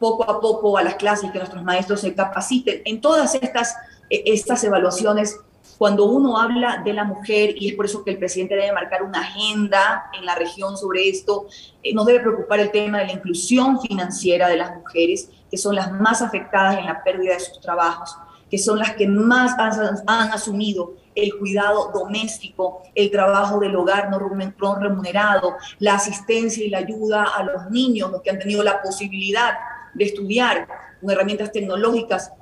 poco 0.00 0.28
a 0.28 0.40
poco 0.40 0.76
a 0.76 0.82
las 0.82 0.96
clases, 0.96 1.30
que 1.30 1.38
nuestros 1.38 1.62
maestros 1.62 2.00
se 2.00 2.12
capaciten. 2.12 2.82
En 2.84 3.00
todas 3.00 3.36
estas, 3.36 3.76
estas 4.10 4.64
evaluaciones 4.64 5.38
cuando 5.78 6.06
uno 6.06 6.38
habla 6.38 6.82
de 6.84 6.92
la 6.92 7.04
mujer, 7.04 7.54
y 7.56 7.68
es 7.68 7.74
por 7.74 7.84
eso 7.84 8.02
que 8.04 8.12
el 8.12 8.18
presidente 8.18 8.54
debe 8.54 8.72
marcar 8.72 9.02
una 9.02 9.20
agenda 9.20 10.10
en 10.18 10.24
la 10.24 10.34
región 10.34 10.76
sobre 10.76 11.08
esto, 11.08 11.46
eh, 11.82 11.94
nos 11.94 12.06
debe 12.06 12.20
preocupar 12.20 12.60
el 12.60 12.70
tema 12.70 12.98
de 12.98 13.06
la 13.06 13.12
inclusión 13.12 13.80
financiera 13.80 14.48
de 14.48 14.56
las 14.56 14.74
mujeres, 14.74 15.30
que 15.50 15.56
son 15.56 15.74
las 15.74 15.92
más 15.92 16.22
afectadas 16.22 16.78
en 16.78 16.86
la 16.86 17.02
pérdida 17.04 17.34
de 17.34 17.40
sus 17.40 17.60
trabajos, 17.60 18.16
que 18.50 18.58
son 18.58 18.78
las 18.78 18.92
que 18.92 19.06
más 19.06 19.58
han, 19.58 19.98
han 20.06 20.30
asumido 20.30 20.94
el 21.14 21.36
cuidado 21.38 21.90
doméstico, 21.92 22.82
el 22.94 23.10
trabajo 23.10 23.58
del 23.58 23.74
hogar 23.74 24.10
no 24.10 24.18
remunerado, 24.18 25.56
la 25.78 25.94
asistencia 25.94 26.64
y 26.64 26.70
la 26.70 26.78
ayuda 26.78 27.24
a 27.36 27.42
los 27.42 27.70
niños, 27.70 28.10
los 28.10 28.22
que 28.22 28.30
han 28.30 28.38
tenido 28.38 28.62
la 28.62 28.82
posibilidad 28.82 29.54
de 29.94 30.04
estudiar 30.04 30.68
con 31.00 31.10
herramientas 31.10 31.50
tecnológicas 31.52 32.32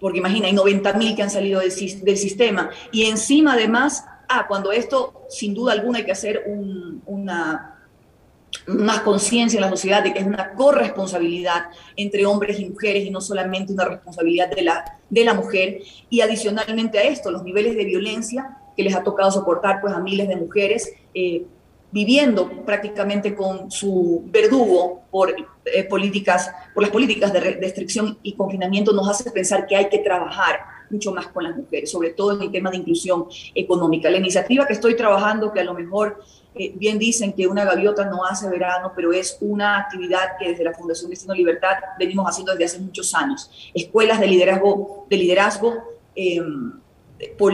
porque 0.00 0.18
imagina, 0.18 0.46
hay 0.46 0.52
90 0.52 0.92
mil 0.94 1.16
que 1.16 1.22
han 1.22 1.30
salido 1.30 1.60
del, 1.60 1.72
del, 2.02 2.16
sistema. 2.16 2.70
Y 2.92 3.04
encima, 3.04 3.54
además, 3.54 4.04
ah, 4.28 4.46
cuando 4.46 4.72
esto, 4.72 5.24
sin 5.28 5.54
duda 5.54 5.72
alguna, 5.72 5.98
hay 5.98 6.04
que 6.04 6.12
hacer 6.12 6.44
una 7.06 7.74
más 8.66 9.00
conciencia 9.00 9.58
en 9.58 9.62
la 9.62 9.70
sociedad 9.70 10.02
de 10.02 10.12
que 10.12 10.20
es 10.20 10.26
una 10.26 10.54
corresponsabilidad 10.54 11.66
entre 11.96 12.26
hombres 12.26 12.58
y 12.60 12.66
mujeres 12.66 13.04
y 13.04 13.10
no 13.10 13.20
solamente 13.20 13.72
una 13.72 13.84
responsabilidad 13.84 14.50
de 14.50 14.62
la, 14.62 14.98
de 15.08 15.24
la 15.24 15.34
mujer. 15.34 15.80
Y 16.08 16.20
adicionalmente 16.20 16.98
a 16.98 17.02
esto, 17.02 17.30
los 17.30 17.42
niveles 17.42 17.76
de 17.76 17.84
violencia 17.84 18.58
que 18.76 18.82
les 18.82 18.94
ha 18.94 19.02
tocado 19.02 19.30
soportar 19.30 19.80
pues, 19.80 19.92
a 19.92 20.00
miles 20.00 20.28
de 20.28 20.36
mujeres 20.36 20.92
eh, 21.14 21.44
viviendo 21.90 22.64
prácticamente 22.64 23.34
con 23.34 23.70
su 23.70 24.22
verdugo 24.26 25.02
por, 25.10 25.34
eh, 25.64 25.84
políticas, 25.84 26.50
por 26.74 26.82
las 26.82 26.92
políticas 26.92 27.32
de 27.32 27.40
restricción 27.40 28.18
y 28.22 28.34
confinamiento, 28.34 28.92
nos 28.92 29.08
hace 29.08 29.30
pensar 29.30 29.66
que 29.66 29.76
hay 29.76 29.88
que 29.88 29.98
trabajar 29.98 30.60
mucho 30.90 31.12
más 31.12 31.28
con 31.28 31.44
las 31.44 31.56
mujeres, 31.56 31.90
sobre 31.90 32.10
todo 32.10 32.32
en 32.32 32.42
el 32.42 32.50
tema 32.50 32.70
de 32.70 32.78
inclusión 32.78 33.26
económica. 33.54 34.10
La 34.10 34.18
iniciativa 34.18 34.66
que 34.66 34.72
estoy 34.72 34.96
trabajando, 34.96 35.52
que 35.52 35.60
a 35.60 35.64
lo 35.64 35.74
mejor 35.74 36.22
eh, 36.54 36.72
bien 36.74 36.98
dicen 36.98 37.32
que 37.32 37.46
una 37.46 37.64
gaviota 37.64 38.04
no 38.06 38.24
hace 38.24 38.48
verano, 38.48 38.92
pero 38.94 39.12
es 39.12 39.36
una 39.40 39.78
actividad 39.78 40.36
que 40.38 40.50
desde 40.50 40.64
la 40.64 40.72
Fundación 40.74 41.10
Destino 41.10 41.34
Libertad 41.34 41.76
venimos 41.98 42.26
haciendo 42.28 42.52
desde 42.52 42.64
hace 42.64 42.78
muchos 42.80 43.14
años. 43.14 43.50
Escuelas 43.74 44.20
de 44.20 44.26
liderazgo, 44.26 45.06
de 45.08 45.16
liderazgo 45.16 45.74
em, 46.14 46.72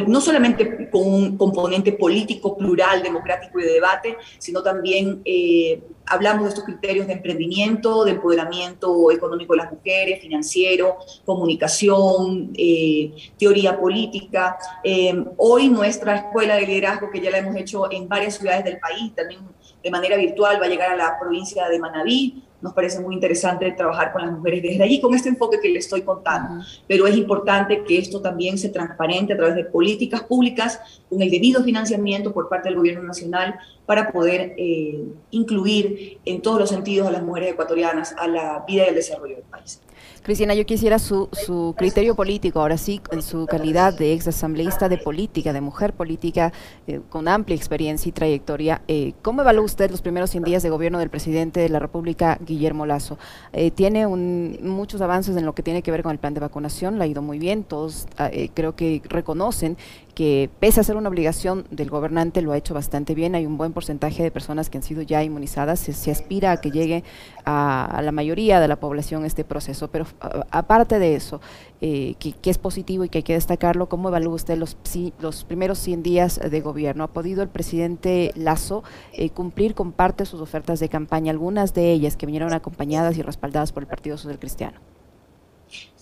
no 0.06 0.21
solamente 0.21 0.90
con 0.90 1.02
un 1.06 1.37
componente 1.37 1.92
político, 1.92 2.56
plural, 2.56 3.02
democrático 3.02 3.59
y 3.61 3.64
de 3.64 3.73
debate, 3.73 4.16
sino 4.38 4.62
también 4.62 5.23
eh, 5.25 5.83
hablamos 6.06 6.44
de 6.44 6.49
estos 6.50 6.64
criterios 6.64 7.06
de 7.06 7.14
emprendimiento, 7.14 8.04
de 8.04 8.12
empoderamiento 8.12 9.11
económico 9.11 9.54
de 9.54 9.59
las 9.59 9.73
mujeres, 9.73 10.21
financiero, 10.21 10.99
comunicación, 11.25 12.52
eh, 12.56 13.14
teoría 13.38 13.78
política. 13.78 14.59
Eh, 14.83 15.25
hoy 15.38 15.68
nuestra 15.68 16.16
escuela 16.16 16.56
de 16.56 16.66
liderazgo, 16.66 17.11
que 17.11 17.21
ya 17.21 17.30
la 17.30 17.38
hemos 17.38 17.56
hecho 17.56 17.90
en 17.90 18.09
varias 18.09 18.35
ciudades 18.37 18.64
del 18.64 18.78
país, 18.78 19.14
también 19.14 19.40
de 19.83 19.90
manera 19.90 20.16
virtual, 20.16 20.61
va 20.61 20.66
a 20.66 20.68
llegar 20.68 20.90
a 20.90 20.97
la 20.97 21.18
provincia 21.18 21.68
de 21.68 21.78
Manabí, 21.78 22.42
nos 22.64 22.73
parece 22.73 22.99
muy 22.99 23.14
interesante 23.14 23.71
trabajar 23.73 24.11
con 24.11 24.23
las 24.23 24.33
mujeres 24.33 24.62
desde 24.62 24.83
allí, 24.83 24.99
con 24.99 25.14
este 25.14 25.28
enfoque 25.28 25.61
que 25.61 25.68
les 25.68 25.85
estoy 25.85 26.00
contando. 26.00 26.64
Pero 26.88 27.06
es 27.06 27.14
importante 27.14 27.85
que 27.85 27.99
esto 27.99 28.23
también 28.23 28.56
se 28.56 28.71
transparente 28.71 29.35
a 29.35 29.37
través 29.37 29.54
de 29.54 29.64
políticas 29.64 30.23
públicas, 30.23 30.80
con 31.11 31.21
el 31.21 31.30
debido 31.30 31.62
financiamiento 31.62 32.33
por 32.33 32.49
parte 32.49 32.71
del 32.71 32.78
gobierno 32.78 33.02
nacional, 33.02 33.56
para 33.85 34.11
poder 34.11 34.54
eh, 34.56 35.04
incluir 35.30 36.21
en 36.25 36.40
todos 36.40 36.59
los 36.59 36.71
sentidos 36.71 37.06
a 37.06 37.11
las 37.11 37.23
mujeres 37.23 37.52
ecuatorianas 37.52 38.14
a 38.16 38.26
la 38.28 38.64
vida 38.66 38.85
y 38.87 38.88
al 38.88 38.94
desarrollo 38.94 39.37
del 39.37 39.44
país. 39.44 39.83
Cristina, 40.23 40.54
yo 40.54 40.64
quisiera 40.64 40.99
su, 40.99 41.28
su 41.33 41.75
criterio 41.76 42.14
político, 42.14 42.61
ahora 42.61 42.78
sí, 42.78 42.99
en 43.12 43.21
su 43.21 43.44
calidad 43.44 43.92
de 43.92 44.14
ex 44.14 44.26
asambleísta 44.26 44.88
de 44.88 44.97
política, 44.97 45.52
de 45.52 45.61
mujer 45.61 45.92
política, 45.92 46.50
eh, 46.87 47.02
con 47.11 47.28
amplia 47.28 47.54
experiencia 47.54 48.09
y 48.09 48.12
trayectoria. 48.12 48.80
Eh, 48.88 49.12
¿Cómo 49.21 49.42
evalúa 49.42 49.66
usted 49.66 49.90
los 49.90 50.00
primeros 50.00 50.30
100 50.30 50.44
días 50.44 50.62
de 50.62 50.71
gobierno 50.71 50.99
del 50.99 51.11
presidente 51.11 51.61
de 51.61 51.68
la 51.68 51.78
República, 51.78 52.38
Guillermo 52.40 52.54
Lazo? 52.87 53.19
Eh, 53.53 53.71
tiene 53.71 54.07
un, 54.07 54.59
muchos 54.63 55.01
avances 55.01 55.37
en 55.37 55.45
lo 55.45 55.55
que 55.55 55.63
tiene 55.63 55.83
que 55.83 55.91
ver 55.91 56.03
con 56.03 56.13
el 56.13 56.19
plan 56.19 56.35
de 56.35 56.41
vacunación, 56.41 56.99
le 56.99 57.05
ha 57.05 57.07
ido 57.07 57.23
muy 57.23 57.39
bien, 57.39 57.65
todos 57.65 58.07
ah, 58.19 58.31
creo 58.55 58.75
que 58.75 59.03
reconocen 59.09 59.77
que 60.14 60.49
pese 60.61 60.80
a 60.80 60.85
ser 60.85 60.97
una 60.97 61.09
obligación 61.09 61.66
del 61.71 61.90
gobernante, 61.90 62.40
lo 62.40 62.52
ha 62.52 62.56
hecho 62.56 62.73
bastante 62.73 63.14
bien. 63.14 63.35
Hay 63.35 63.47
un 63.47 63.59
buen 63.59 63.73
porcentaje 63.73 64.23
de 64.23 64.30
personas 64.30 64.71
que 64.71 64.78
han 64.78 64.83
sido 64.83 65.02
ya 65.02 65.23
inmunizadas. 65.23 65.80
Se, 65.80 66.11
aspira 66.11 66.52
a 66.52 66.61
que 66.61 66.71
llegue 66.71 67.04
a, 67.44 68.00
la 68.02 68.12
mayoría 68.12 68.61
de 68.61 68.68
la 68.68 68.76
población 68.76 69.25
este 69.25 69.44
proceso. 69.44 69.88
Pero 69.88 70.06
aparte 70.50 70.99
de 70.99 71.16
eso, 71.16 71.40
eh, 71.80 72.14
que, 72.18 72.35
es 72.50 72.59
positivo 72.59 73.04
y 73.04 73.09
que 73.09 73.18
hay 73.18 73.25
que 73.25 73.35
destacarlo, 73.35 73.88
¿cómo 73.88 74.09
evalúa 74.09 74.35
usted 74.35 74.56
los, 74.56 74.76
los 75.18 75.44
primeros 75.44 75.78
100 75.78 76.02
días 76.02 76.40
de 76.40 76.61
gobierno? 76.61 77.04
¿Ha 77.04 77.09
podido 77.09 77.42
el 77.42 77.49
presidente 77.49 78.33
Lazo 78.37 78.85
eh, 79.12 79.30
cumplir 79.30 79.75
con 79.75 79.92
parte 79.92 80.23
de 80.23 80.30
sus 80.30 80.40
ofertas 80.40 80.80
de 80.80 80.88
campaña, 80.88 81.33
algunas 81.33 81.75
de 81.75 81.90
ellas 81.92 82.16
que 82.16 82.26
vinieron 82.26 82.52
acompañadas 82.52 83.18
y 83.18 83.23
respaldadas 83.23 83.73
por 83.73 83.83
el 83.83 83.88
Partido 83.88 84.16
Social 84.16 84.38
Cristiano? 84.38 84.78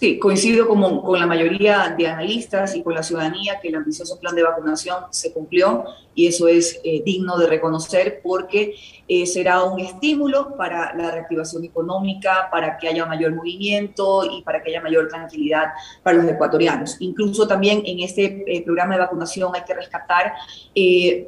Sí, 0.02 0.18
coincido 0.18 0.66
con, 0.66 1.00
con 1.00 1.20
la 1.20 1.28
mayoría 1.28 1.94
de 1.96 2.08
analistas 2.08 2.74
y 2.74 2.82
con 2.82 2.92
la 2.92 3.04
ciudadanía 3.04 3.60
que 3.60 3.68
el 3.68 3.76
ambicioso 3.76 4.18
plan 4.18 4.34
de 4.34 4.42
vacunación 4.42 5.04
se 5.10 5.32
cumplió 5.32 5.84
y 6.14 6.26
eso 6.26 6.48
es 6.48 6.80
eh, 6.84 7.02
digno 7.04 7.38
de 7.38 7.46
reconocer 7.46 8.20
porque 8.22 8.74
eh, 9.08 9.26
será 9.26 9.62
un 9.62 9.80
estímulo 9.80 10.56
para 10.56 10.94
la 10.94 11.10
reactivación 11.10 11.64
económica, 11.64 12.48
para 12.50 12.76
que 12.78 12.88
haya 12.88 13.06
mayor 13.06 13.34
movimiento 13.34 14.24
y 14.24 14.42
para 14.42 14.62
que 14.62 14.70
haya 14.70 14.80
mayor 14.80 15.08
tranquilidad 15.08 15.72
para 16.02 16.18
los 16.18 16.30
ecuatorianos. 16.30 16.96
Incluso 17.00 17.46
también 17.46 17.82
en 17.84 18.00
este 18.00 18.44
eh, 18.46 18.62
programa 18.62 18.94
de 18.94 19.00
vacunación 19.00 19.52
hay 19.54 19.64
que 19.64 19.74
rescatar 19.74 20.34
em, 20.74 21.26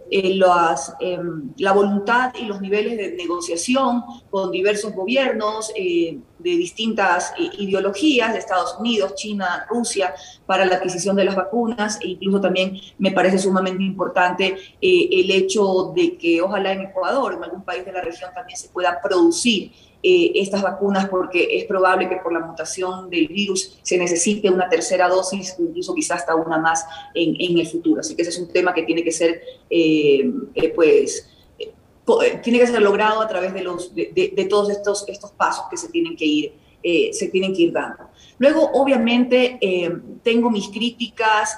la 1.59 1.73
voluntad 1.73 2.33
y 2.41 2.45
los 2.47 2.61
niveles 2.61 2.97
de 2.97 3.17
negociación 3.17 4.03
con 4.31 4.51
diversos 4.51 4.93
gobiernos 4.93 5.73
de 5.75 6.21
distintas 6.39 7.33
ideologías 7.59 8.33
de 8.33 8.39
Estados 8.39 8.64
Unidos, 8.79 9.15
China, 9.15 9.67
Rusia, 9.69 10.15
para 10.47 10.65
la 10.65 10.77
adquisición 10.77 11.17
de 11.17 11.25
las 11.25 11.37
vacunas 11.37 11.99
e 12.01 12.09
incluso 12.09 12.41
también 12.41 12.79
me 12.99 13.13
parece 13.13 13.39
sumamente 13.39 13.83
importante 13.83 14.57
eh, 14.81 15.09
el 15.13 15.31
hecho 15.31 15.93
de 15.95 16.17
que 16.17 16.41
ojalá 16.43 16.73
en 16.73 16.83
Ecuador, 16.83 17.35
en 17.35 17.45
algún 17.45 17.63
país 17.63 17.85
de 17.85 17.93
la 17.93 18.01
región 18.01 18.31
también 18.35 18.59
se 18.59 18.69
pueda 18.69 19.01
producir 19.03 19.73
eh, 20.07 20.33
estas 20.35 20.61
vacunas 20.61 21.09
porque 21.09 21.49
es 21.57 21.65
probable 21.65 22.09
que 22.11 22.17
por 22.17 22.31
la 22.31 22.41
mutación 22.41 23.09
del 23.09 23.27
virus 23.27 23.79
se 23.83 23.97
necesite 23.97 24.51
una 24.51 24.69
tercera 24.69 25.09
dosis, 25.09 25.57
incluso 25.59 25.95
quizás 25.95 26.21
hasta 26.21 26.35
una 26.35 26.59
más 26.59 26.85
en, 27.15 27.35
en 27.39 27.59
el 27.59 27.67
futuro. 27.67 28.01
Así 28.01 28.15
que 28.15 28.21
ese 28.21 28.31
es 28.31 28.39
un 28.39 28.49
tema 28.49 28.75
que 28.75 28.83
tiene 28.83 29.03
que 29.03 29.13
ser, 29.13 29.41
eh, 29.71 30.31
pues, 30.75 31.31
tiene 32.43 32.59
que 32.59 32.67
ser 32.67 32.83
logrado 32.83 33.23
a 33.23 33.29
través 33.29 33.55
de, 33.55 33.63
los, 33.63 33.95
de, 33.95 34.33
de, 34.37 34.45
todos 34.45 34.69
estos, 34.69 35.09
estos 35.09 35.31
pasos 35.33 35.65
que 35.71 35.79
se 35.79 35.89
tienen 35.89 36.17
que 36.17 36.27
ir, 36.27 36.53
se 37.13 37.29
tienen 37.29 37.55
que 37.55 37.63
ir 37.63 37.73
dando. 37.73 38.11
Luego, 38.39 38.71
obviamente, 38.75 39.59
tengo 40.23 40.51
mis 40.51 40.69
críticas 40.69 41.57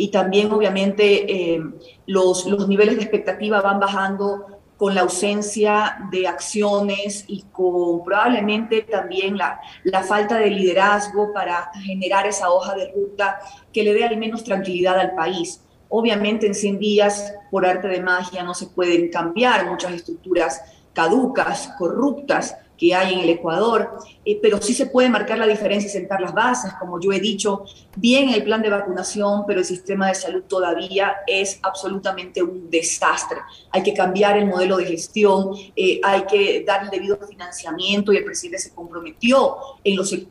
y 0.00 0.08
también 0.08 0.50
obviamente 0.50 1.30
eh, 1.30 1.62
los, 2.06 2.46
los 2.46 2.68
niveles 2.68 2.96
de 2.96 3.02
expectativa 3.02 3.60
van 3.60 3.78
bajando 3.78 4.46
con 4.76 4.94
la 4.94 5.02
ausencia 5.02 6.08
de 6.10 6.26
acciones 6.26 7.24
y 7.28 7.42
con 7.52 8.02
probablemente 8.02 8.80
también 8.80 9.36
la, 9.36 9.60
la, 9.84 10.02
falta 10.02 10.38
de 10.38 10.48
liderazgo 10.48 11.34
para 11.34 11.70
generar 11.84 12.26
esa 12.26 12.50
hoja 12.50 12.74
de 12.74 12.90
ruta 12.92 13.40
que 13.74 13.82
le 13.82 13.92
dé 13.92 14.04
al 14.04 14.16
menos 14.16 14.42
tranquilidad 14.42 14.98
al 14.98 15.14
país. 15.14 15.60
Obviamente 15.90 16.46
en 16.46 16.54
100 16.54 16.78
días, 16.78 17.34
por 17.50 17.66
arte 17.66 17.88
de 17.88 18.00
magia, 18.00 18.42
no 18.42 18.54
se 18.54 18.68
pueden 18.68 19.10
cambiar 19.10 19.68
muchas 19.68 19.92
estructuras 19.92 20.62
caducas, 20.94 21.74
corruptas, 21.78 22.56
que 22.80 22.94
hay 22.94 23.12
en 23.12 23.20
el 23.20 23.28
Ecuador, 23.28 23.98
eh, 24.24 24.38
pero 24.40 24.60
sí 24.62 24.72
se 24.72 24.86
puede 24.86 25.10
marcar 25.10 25.36
la 25.36 25.46
diferencia 25.46 25.86
y 25.86 25.90
sentar 25.90 26.18
las 26.18 26.32
bases, 26.32 26.72
como 26.80 26.98
yo 26.98 27.12
he 27.12 27.20
dicho, 27.20 27.66
bien 27.94 28.30
el 28.30 28.42
plan 28.42 28.62
de 28.62 28.70
vacunación, 28.70 29.44
pero 29.46 29.60
el 29.60 29.66
sistema 29.66 30.08
de 30.08 30.14
salud 30.14 30.44
todavía 30.44 31.16
es 31.26 31.60
absolutamente 31.62 32.42
un 32.42 32.70
desastre. 32.70 33.40
Hay 33.70 33.82
que 33.82 33.92
cambiar 33.92 34.38
el 34.38 34.46
modelo 34.46 34.78
de 34.78 34.86
gestión, 34.86 35.50
eh, 35.76 36.00
hay 36.02 36.22
que 36.22 36.64
dar 36.66 36.84
el 36.84 36.88
debido 36.90 37.18
financiamiento 37.18 38.14
y 38.14 38.16
el 38.16 38.24
presidente 38.24 38.60
se 38.60 38.74
comprometió 38.74 39.56
en, 39.84 39.96
los 39.96 40.10
eh, 40.14 40.24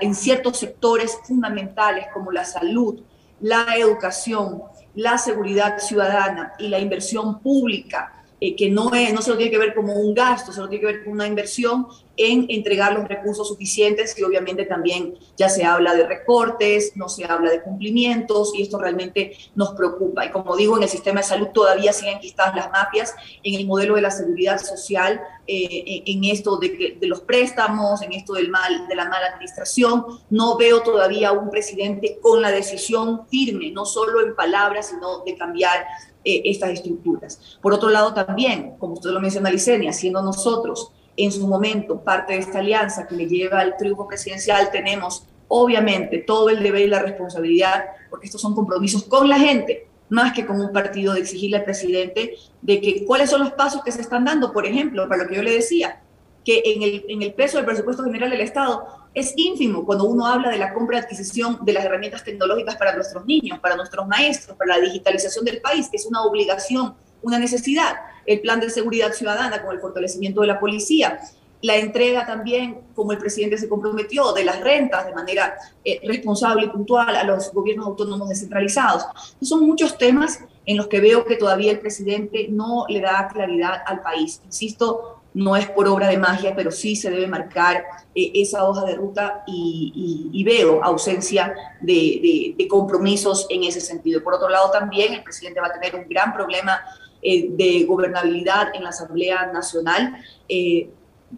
en 0.00 0.14
ciertos 0.16 0.58
sectores 0.58 1.16
fundamentales 1.24 2.06
como 2.12 2.32
la 2.32 2.44
salud, 2.44 3.02
la 3.40 3.76
educación, 3.78 4.62
la 4.96 5.16
seguridad 5.16 5.78
ciudadana 5.78 6.54
y 6.58 6.66
la 6.66 6.80
inversión 6.80 7.38
pública 7.38 8.23
eh, 8.44 8.54
que 8.56 8.68
no, 8.68 8.92
es, 8.92 9.10
no 9.14 9.22
se 9.22 9.30
lo 9.30 9.38
tiene 9.38 9.50
que 9.50 9.56
ver 9.56 9.74
como 9.74 9.94
un 9.94 10.12
gasto, 10.12 10.52
se 10.52 10.60
lo 10.60 10.68
tiene 10.68 10.80
que 10.82 10.92
ver 10.92 11.02
como 11.02 11.14
una 11.14 11.26
inversión 11.26 11.86
en 12.14 12.44
entregar 12.50 12.92
los 12.92 13.08
recursos 13.08 13.48
suficientes 13.48 14.14
y 14.18 14.22
obviamente 14.22 14.66
también 14.66 15.14
ya 15.38 15.48
se 15.48 15.64
habla 15.64 15.94
de 15.94 16.06
recortes, 16.06 16.92
no 16.94 17.08
se 17.08 17.24
habla 17.24 17.50
de 17.50 17.62
cumplimientos 17.62 18.52
y 18.54 18.60
esto 18.60 18.78
realmente 18.78 19.34
nos 19.54 19.70
preocupa. 19.70 20.26
Y 20.26 20.30
como 20.30 20.56
digo, 20.56 20.76
en 20.76 20.82
el 20.82 20.90
sistema 20.90 21.20
de 21.20 21.26
salud 21.26 21.48
todavía 21.54 21.94
siguen 21.94 22.20
quistadas 22.20 22.54
las 22.54 22.70
mafias, 22.70 23.14
en 23.42 23.54
el 23.54 23.66
modelo 23.66 23.94
de 23.94 24.02
la 24.02 24.10
seguridad 24.10 24.60
social, 24.60 25.22
eh, 25.46 26.02
en 26.04 26.24
esto 26.24 26.58
de, 26.58 26.98
de, 27.00 27.06
los 27.06 27.22
préstamos, 27.22 28.02
en 28.02 28.12
esto 28.12 28.34
del 28.34 28.50
mal, 28.50 28.86
de 28.88 28.94
la 28.94 29.08
mala 29.08 29.28
administración, 29.28 30.04
no 30.28 30.58
veo 30.58 30.82
todavía 30.82 31.32
un 31.32 31.48
presidente 31.48 32.18
con 32.20 32.42
la 32.42 32.50
decisión 32.50 33.26
firme, 33.28 33.70
no 33.70 33.86
solo 33.86 34.20
en 34.20 34.36
palabras, 34.36 34.90
sino 34.90 35.20
de 35.24 35.34
cambiar 35.34 35.86
eh, 36.24 36.42
estas 36.44 36.70
estructuras. 36.70 37.58
Por 37.60 37.74
otro 37.74 37.90
lado, 37.90 38.14
también, 38.14 38.76
como 38.78 38.94
usted 38.94 39.10
lo 39.10 39.20
menciona, 39.20 39.50
Licenia, 39.50 39.92
siendo 39.92 40.22
nosotros 40.22 40.90
en 41.16 41.30
su 41.30 41.46
momento 41.46 42.00
parte 42.00 42.32
de 42.32 42.40
esta 42.40 42.58
alianza 42.58 43.06
que 43.06 43.14
le 43.14 43.26
lleva 43.26 43.60
al 43.60 43.76
triunfo 43.76 44.08
presidencial, 44.08 44.70
tenemos 44.72 45.26
obviamente 45.48 46.18
todo 46.18 46.48
el 46.48 46.62
deber 46.62 46.82
y 46.82 46.88
la 46.88 47.00
responsabilidad, 47.00 47.84
porque 48.10 48.26
estos 48.26 48.40
son 48.40 48.54
compromisos 48.54 49.04
con 49.04 49.28
la 49.28 49.38
gente, 49.38 49.86
más 50.08 50.32
que 50.32 50.46
con 50.46 50.60
un 50.60 50.72
partido, 50.72 51.14
de 51.14 51.20
exigirle 51.20 51.58
al 51.58 51.64
presidente 51.64 52.34
de 52.62 52.80
que 52.80 53.04
cuáles 53.04 53.30
son 53.30 53.40
los 53.40 53.52
pasos 53.52 53.82
que 53.84 53.92
se 53.92 54.00
están 54.00 54.24
dando, 54.24 54.52
por 54.52 54.66
ejemplo, 54.66 55.08
para 55.08 55.24
lo 55.24 55.28
que 55.28 55.36
yo 55.36 55.42
le 55.42 55.52
decía, 55.52 56.00
que 56.44 56.62
en 56.64 57.22
el, 57.22 57.32
peso 57.34 57.56
del 57.56 57.66
presupuesto 57.66 58.04
general 58.04 58.30
del 58.30 58.42
Estado 58.42 58.86
es 59.14 59.32
ínfimo 59.36 59.84
cuando 59.84 60.04
uno 60.04 60.26
habla 60.26 60.50
de 60.50 60.58
la 60.58 60.74
compra 60.74 60.98
adquisición 60.98 61.58
de 61.62 61.72
las 61.72 61.84
herramientas 61.84 62.22
tecnológicas 62.22 62.76
para 62.76 62.94
nuestros 62.94 63.24
niños, 63.24 63.58
para 63.60 63.76
nuestros 63.76 64.06
maestros, 64.06 64.56
para 64.56 64.76
la 64.76 64.84
digitalización 64.84 65.44
del 65.44 65.60
país, 65.60 65.88
que 65.88 65.96
es 65.96 66.06
una 66.06 66.22
obligación, 66.22 66.94
una 67.22 67.38
necesidad. 67.38 67.94
El 68.26 68.40
plan 68.40 68.60
de 68.60 68.70
seguridad 68.70 69.12
ciudadana 69.12 69.62
con 69.62 69.74
el 69.74 69.80
fortalecimiento 69.80 70.42
de 70.42 70.48
la 70.48 70.60
policía, 70.60 71.20
la 71.64 71.76
entrega 71.76 72.26
también, 72.26 72.80
como 72.94 73.12
el 73.12 73.18
presidente 73.18 73.56
se 73.56 73.70
comprometió, 73.70 74.34
de 74.34 74.44
las 74.44 74.60
rentas 74.60 75.06
de 75.06 75.14
manera 75.14 75.54
eh, 75.82 75.98
responsable 76.06 76.66
y 76.66 76.68
puntual 76.68 77.16
a 77.16 77.24
los 77.24 77.50
gobiernos 77.54 77.86
autónomos 77.86 78.28
descentralizados. 78.28 79.06
Son 79.40 79.64
muchos 79.66 79.96
temas 79.96 80.40
en 80.66 80.76
los 80.76 80.88
que 80.88 81.00
veo 81.00 81.24
que 81.24 81.36
todavía 81.36 81.72
el 81.72 81.80
presidente 81.80 82.48
no 82.50 82.84
le 82.90 83.00
da 83.00 83.28
claridad 83.28 83.82
al 83.86 84.02
país. 84.02 84.42
Insisto, 84.44 85.22
no 85.34 85.56
es 85.56 85.68
por 85.68 85.88
obra 85.88 86.08
de 86.08 86.16
magia, 86.16 86.54
pero 86.54 86.70
sí 86.70 86.94
se 86.94 87.10
debe 87.10 87.26
marcar 87.26 87.84
eh, 88.14 88.30
esa 88.34 88.64
hoja 88.64 88.84
de 88.86 88.94
ruta 88.94 89.42
y, 89.46 90.42
veo 90.44 90.82
ausencia 90.84 91.54
de, 91.80 92.54
compromisos 92.70 93.46
en 93.50 93.64
ese 93.64 93.80
sentido. 93.80 94.22
Por 94.22 94.34
otro 94.34 94.48
lado, 94.48 94.70
también 94.70 95.12
el 95.12 95.24
presidente 95.24 95.60
va 95.60 95.66
a 95.66 95.72
tener 95.72 95.96
un 95.96 96.08
gran 96.08 96.32
problema 96.32 96.80
eh, 97.20 97.48
de 97.50 97.84
gobernabilidad 97.84 98.68
en 98.74 98.84
la 98.84 98.90
Asamblea 98.90 99.46
Nacional, 99.46 100.16
eh, 100.48 100.90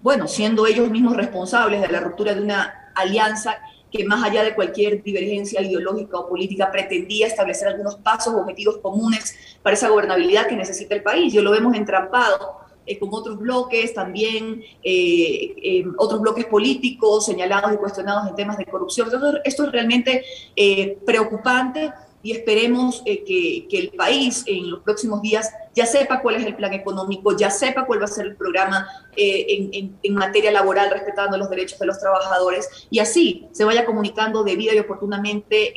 bueno, 0.03 0.29
siendo 0.29 0.67
ellos 0.67 0.91
mismos 0.91 1.17
responsables 1.17 1.81
de 1.81 1.89
la 1.89 2.01
ruptura 2.01 2.35
de 2.35 2.43
una 2.43 2.93
alianza 2.95 3.57
que 3.91 4.05
más 4.05 4.23
allá 4.23 4.43
de 4.43 4.55
cualquier 4.55 5.03
divergencia 5.03 5.63
ideológica 5.63 6.19
o 6.19 6.29
política 6.29 6.71
pretendía 6.71 7.29
establecer 7.29 7.69
algunos 7.69 7.95
pasos 7.97 8.35
o 8.35 8.39
objetivos 8.41 8.79
comunes 8.79 9.57
para 9.63 9.75
esa 9.75 9.89
gobernabilidad 9.89 10.49
que 10.49 10.57
necesita 10.57 10.95
el 10.95 11.03
país. 11.03 11.33
Yo 11.33 11.41
lo 11.41 11.53
vemos 11.53 11.75
entrampado 11.75 12.66
eh, 12.87 12.99
con 13.01 13.09
otros 13.13 13.39
bloques, 13.39 13.93
también 13.93 14.63
eh, 14.83 15.85
otros 15.99 16.21
bloques 16.21 16.47
políticos 16.47 17.27
señalados 17.27 17.73
y 17.73 17.77
cuestionados 17.77 18.29
en 18.29 18.37
temas 18.37 18.59
de 18.59 18.65
corrupción. 18.65 19.09
Entonces, 19.13 19.41
esto 19.45 19.65
es 19.65 19.73
realmente 19.73 20.25
eh, 20.55 20.97
preocupante 21.05 21.93
y 22.23 22.33
esperemos 22.33 23.03
que, 23.05 23.67
que, 23.69 23.79
el 23.79 23.91
país 23.91 24.45
en 24.47 24.71
los 24.71 24.81
próximos 24.81 25.21
días 25.21 25.51
ya 25.75 25.85
sepa 25.87 26.23
cuál 26.23 26.37
es 26.37 26.47
el 26.47 26.55
plan 26.55 26.73
económico, 26.73 27.37
ya 27.37 27.51
sepa 27.51 27.87
cuál 27.87 28.01
va 28.01 28.05
a 28.05 28.09
ser 28.09 28.27
el 28.27 28.37
programa 28.37 28.89
en, 29.17 29.71
en, 29.73 29.99
en, 30.03 30.15
materia 30.15 30.51
laboral 30.51 30.91
respetando 30.91 31.37
los 31.37 31.51
derechos 31.51 31.79
de 31.79 31.87
los 31.87 32.01
trabajadores 32.01 32.89
y 32.91 32.99
así 32.99 33.47
se 33.53 33.65
vaya 33.65 33.85
comunicando 33.85 34.43
debida 34.43 34.75
y 34.75 34.79
oportunamente 34.79 35.73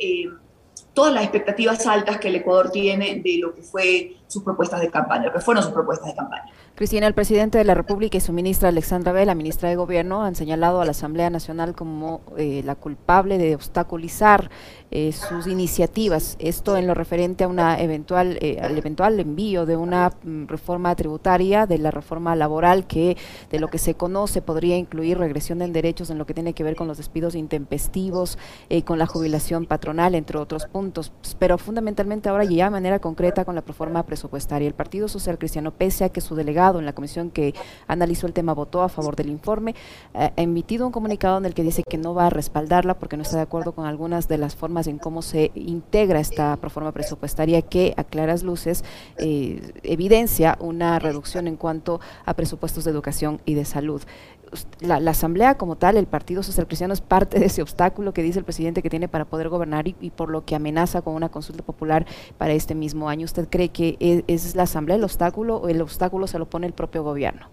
todas 0.92 1.14
las 1.14 1.22
expectativas 1.22 1.86
altas 1.86 2.18
que 2.18 2.28
el 2.28 2.36
Ecuador 2.36 2.70
tiene 2.70 3.20
de 3.22 3.38
lo 3.38 3.54
que 3.54 3.62
fue 3.62 4.16
sus 4.30 4.44
propuestas 4.44 4.80
de 4.80 4.90
campaña, 4.90 5.32
que 5.32 5.40
fueron 5.40 5.64
sus 5.64 5.72
propuestas 5.72 6.06
de 6.06 6.14
campaña. 6.14 6.44
Cristina, 6.76 7.08
el 7.08 7.14
presidente 7.14 7.58
de 7.58 7.64
la 7.64 7.74
República 7.74 8.16
y 8.16 8.20
su 8.20 8.32
ministra 8.32 8.68
Alexandra 8.68 9.12
Bell, 9.12 9.26
la 9.26 9.34
ministra 9.34 9.68
de 9.68 9.74
Gobierno, 9.74 10.22
han 10.22 10.36
señalado 10.36 10.80
a 10.80 10.84
la 10.84 10.92
Asamblea 10.92 11.28
Nacional 11.28 11.74
como 11.74 12.20
eh, 12.38 12.62
la 12.64 12.76
culpable 12.76 13.38
de 13.38 13.56
obstaculizar 13.56 14.50
eh, 14.92 15.10
sus 15.12 15.48
iniciativas. 15.48 16.36
Esto 16.38 16.76
en 16.76 16.86
lo 16.86 16.94
referente 16.94 17.42
a 17.42 17.48
una 17.48 17.80
eventual, 17.80 18.38
eh, 18.40 18.60
al 18.62 18.78
eventual 18.78 19.18
envío 19.18 19.66
de 19.66 19.76
una 19.76 20.12
mm, 20.22 20.46
reforma 20.46 20.94
tributaria, 20.94 21.66
de 21.66 21.78
la 21.78 21.90
reforma 21.90 22.36
laboral 22.36 22.86
que 22.86 23.16
de 23.50 23.58
lo 23.58 23.68
que 23.68 23.78
se 23.78 23.94
conoce 23.94 24.42
podría 24.42 24.76
incluir 24.76 25.18
regresión 25.18 25.60
en 25.62 25.72
derechos 25.72 26.08
en 26.08 26.18
lo 26.18 26.24
que 26.24 26.34
tiene 26.34 26.54
que 26.54 26.62
ver 26.62 26.76
con 26.76 26.86
los 26.86 26.98
despidos 26.98 27.34
intempestivos, 27.34 28.38
con 28.84 28.98
la 28.98 29.06
jubilación 29.06 29.66
patronal, 29.66 30.14
entre 30.14 30.38
otros 30.38 30.66
puntos. 30.66 31.12
Pero 31.38 31.58
fundamentalmente 31.58 32.28
ahora 32.28 32.44
ya 32.44 32.66
de 32.66 32.70
manera 32.70 33.00
concreta 33.00 33.44
con 33.44 33.56
la 33.56 33.60
reforma 33.60 34.04
presupuestaria. 34.04 34.19
El 34.50 34.74
Partido 34.74 35.08
Social 35.08 35.38
Cristiano, 35.38 35.70
pese 35.70 36.04
a 36.04 36.08
que 36.08 36.20
su 36.20 36.34
delegado 36.34 36.78
en 36.78 36.86
la 36.86 36.92
comisión 36.92 37.30
que 37.30 37.54
analizó 37.86 38.26
el 38.26 38.32
tema 38.32 38.52
votó 38.52 38.82
a 38.82 38.88
favor 38.88 39.16
del 39.16 39.28
informe, 39.28 39.74
eh, 40.14 40.30
ha 40.36 40.42
emitido 40.42 40.86
un 40.86 40.92
comunicado 40.92 41.38
en 41.38 41.46
el 41.46 41.54
que 41.54 41.62
dice 41.62 41.82
que 41.88 41.98
no 41.98 42.14
va 42.14 42.26
a 42.26 42.30
respaldarla 42.30 42.94
porque 42.94 43.16
no 43.16 43.22
está 43.22 43.36
de 43.36 43.42
acuerdo 43.42 43.72
con 43.72 43.86
algunas 43.86 44.28
de 44.28 44.38
las 44.38 44.56
formas 44.56 44.86
en 44.86 44.98
cómo 44.98 45.22
se 45.22 45.52
integra 45.54 46.20
esta 46.20 46.56
proforma 46.56 46.92
presupuestaria 46.92 47.62
que 47.62 47.94
a 47.96 48.04
claras 48.04 48.42
luces 48.42 48.84
eh, 49.18 49.72
evidencia 49.82 50.56
una 50.60 50.98
reducción 50.98 51.46
en 51.46 51.56
cuanto 51.56 52.00
a 52.24 52.34
presupuestos 52.34 52.84
de 52.84 52.90
educación 52.90 53.40
y 53.44 53.54
de 53.54 53.64
salud 53.64 54.02
la, 54.80 55.10
Asamblea 55.10 55.56
como 55.56 55.76
tal, 55.76 55.96
el 55.96 56.06
Partido 56.06 56.42
Social 56.42 56.66
Cristiano 56.66 56.92
es 56.92 57.00
parte 57.00 57.38
de 57.38 57.46
ese 57.46 57.62
obstáculo 57.62 58.12
que 58.12 58.22
dice 58.22 58.38
el 58.38 58.44
presidente 58.44 58.82
que 58.82 58.90
tiene 58.90 59.08
para 59.08 59.24
poder 59.24 59.48
gobernar 59.48 59.86
y, 59.86 60.10
por 60.10 60.30
lo 60.30 60.44
que 60.44 60.54
amenaza 60.54 61.02
con 61.02 61.14
una 61.14 61.28
consulta 61.28 61.62
popular 61.62 62.06
para 62.38 62.52
este 62.52 62.74
mismo 62.74 63.08
año. 63.08 63.24
¿Usted 63.24 63.48
cree 63.48 63.68
que 63.68 64.24
es, 64.26 64.54
la 64.54 64.64
Asamblea 64.64 64.96
el 64.96 65.04
obstáculo 65.04 65.56
o 65.56 65.68
el 65.68 65.80
obstáculo 65.80 66.26
se 66.26 66.38
lo 66.38 66.46
pone 66.46 66.66
el 66.66 66.72
propio 66.72 67.02
gobierno? 67.02 67.48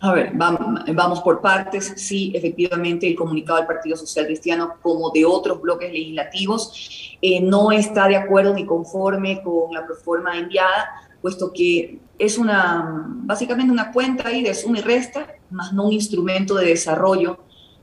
A 0.00 0.12
ver, 0.12 0.30
vamos, 0.34 1.20
por 1.22 1.40
partes. 1.40 1.92
Sí, 1.96 2.32
efectivamente, 2.34 3.08
el 3.08 3.16
comunicado 3.16 3.58
del 3.58 3.66
Partido 3.66 3.96
Social 3.96 4.26
Cristiano, 4.26 4.74
como 4.80 5.10
de 5.10 5.24
otros 5.24 5.60
bloques 5.60 5.90
legislativos, 5.90 7.16
eh, 7.20 7.40
no 7.40 7.72
está 7.72 8.06
de 8.06 8.16
acuerdo 8.16 8.54
ni 8.54 8.64
conforme 8.64 9.42
con 9.42 9.72
la 9.72 9.84
proforma 9.84 10.38
enviada, 10.38 10.88
puesto 11.20 11.52
que 11.52 11.98
es 12.16 12.38
una, 12.38 13.06
básicamente 13.24 13.72
una 13.72 13.90
cuenta 13.92 14.28
ahí 14.28 14.42
de 14.42 14.54
suma 14.54 14.78
y 14.78 14.82
resta, 14.82 15.26
más 15.50 15.72
no 15.72 15.86
un 15.86 15.92
instrumento 15.92 16.54
de 16.54 16.66
desarrollo 16.66 17.38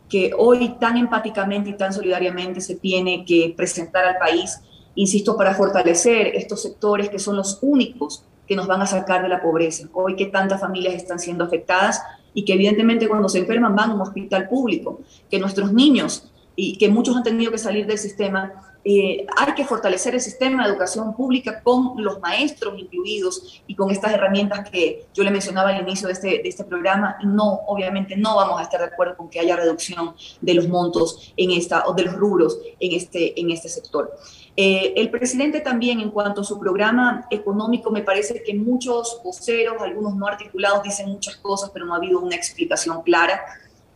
que 0.09 0.31
hoy 0.37 0.75
tan 0.79 0.97
empáticamente 0.97 1.71
y 1.71 1.77
tan 1.77 1.93
solidariamente 1.93 2.61
se 2.61 2.75
tiene 2.75 3.25
que 3.25 3.53
presentar 3.55 4.05
al 4.05 4.17
país, 4.17 4.61
insisto, 4.93 5.35
para 5.35 5.55
fortalecer 5.55 6.27
estos 6.35 6.61
sectores 6.61 7.09
que 7.09 7.19
son 7.19 7.35
los 7.35 7.59
únicos 7.61 8.23
que 8.47 8.55
nos 8.55 8.67
van 8.67 8.81
a 8.81 8.85
sacar 8.85 9.23
de 9.23 9.29
la 9.29 9.41
pobreza. 9.41 9.87
Hoy 9.93 10.15
que 10.15 10.27
tantas 10.27 10.61
familias 10.61 10.93
están 10.93 11.19
siendo 11.19 11.43
afectadas 11.43 12.01
y 12.33 12.45
que 12.45 12.53
evidentemente 12.53 13.07
cuando 13.07 13.29
se 13.29 13.39
enferman 13.39 13.75
van 13.75 13.91
a 13.91 13.95
un 13.95 14.01
hospital 14.01 14.47
público, 14.47 14.99
que 15.29 15.39
nuestros 15.39 15.73
niños 15.73 16.31
y 16.55 16.77
que 16.77 16.89
muchos 16.89 17.15
han 17.15 17.23
tenido 17.23 17.51
que 17.51 17.57
salir 17.57 17.87
del 17.87 17.97
sistema, 17.97 18.74
eh, 18.87 19.25
hay 19.35 19.53
que 19.55 19.65
fortalecer 19.65 20.13
el 20.13 20.21
sistema 20.21 20.63
de 20.63 20.69
educación 20.69 21.15
pública 21.15 21.63
con 21.63 21.95
los 22.03 22.19
maestros 22.19 22.77
incluidos 22.77 23.63
y 23.65 23.75
con 23.75 23.89
estas 23.89 24.13
herramientas 24.13 24.69
que 24.69 25.07
yo 25.11 25.23
le 25.23 25.31
mencionaba 25.31 25.69
al 25.69 25.81
inicio 25.81 26.07
de 26.07 26.13
este, 26.13 26.47
este 26.47 26.63
programa. 26.63 27.17
No, 27.23 27.61
obviamente 27.65 28.15
no 28.15 28.35
vamos 28.35 28.59
a 28.59 28.63
estar 28.63 28.79
de 28.79 28.85
acuerdo 28.85 29.17
con 29.17 29.27
que 29.27 29.39
haya 29.39 29.55
reducción 29.55 30.13
de 30.39 30.53
los 30.53 30.67
montos 30.67 31.33
en 31.35 31.49
o 31.87 31.93
de 31.93 32.03
los 32.03 32.13
rubros 32.13 32.59
en 32.79 32.93
este, 32.93 33.39
en 33.39 33.49
este 33.49 33.69
sector. 33.69 34.13
Eh, 34.55 34.93
el 34.95 35.09
presidente 35.09 35.61
también, 35.61 35.99
en 35.99 36.11
cuanto 36.11 36.41
a 36.41 36.43
su 36.43 36.59
programa 36.59 37.25
económico, 37.31 37.89
me 37.89 38.03
parece 38.03 38.43
que 38.43 38.53
muchos 38.53 39.19
voceros, 39.23 39.81
algunos 39.81 40.15
no 40.15 40.27
articulados, 40.27 40.83
dicen 40.83 41.09
muchas 41.09 41.37
cosas, 41.37 41.71
pero 41.73 41.87
no 41.87 41.93
ha 41.93 41.97
habido 41.97 42.19
una 42.19 42.35
explicación 42.35 43.01
clara 43.01 43.41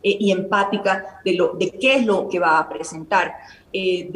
eh, 0.02 0.16
y 0.18 0.32
empática 0.32 1.20
de, 1.24 1.34
lo, 1.34 1.54
de 1.54 1.70
qué 1.72 1.96
es 1.96 2.06
lo 2.06 2.26
que 2.28 2.38
va 2.38 2.58
a 2.58 2.68
presentar, 2.68 3.34
eh, 3.72 4.08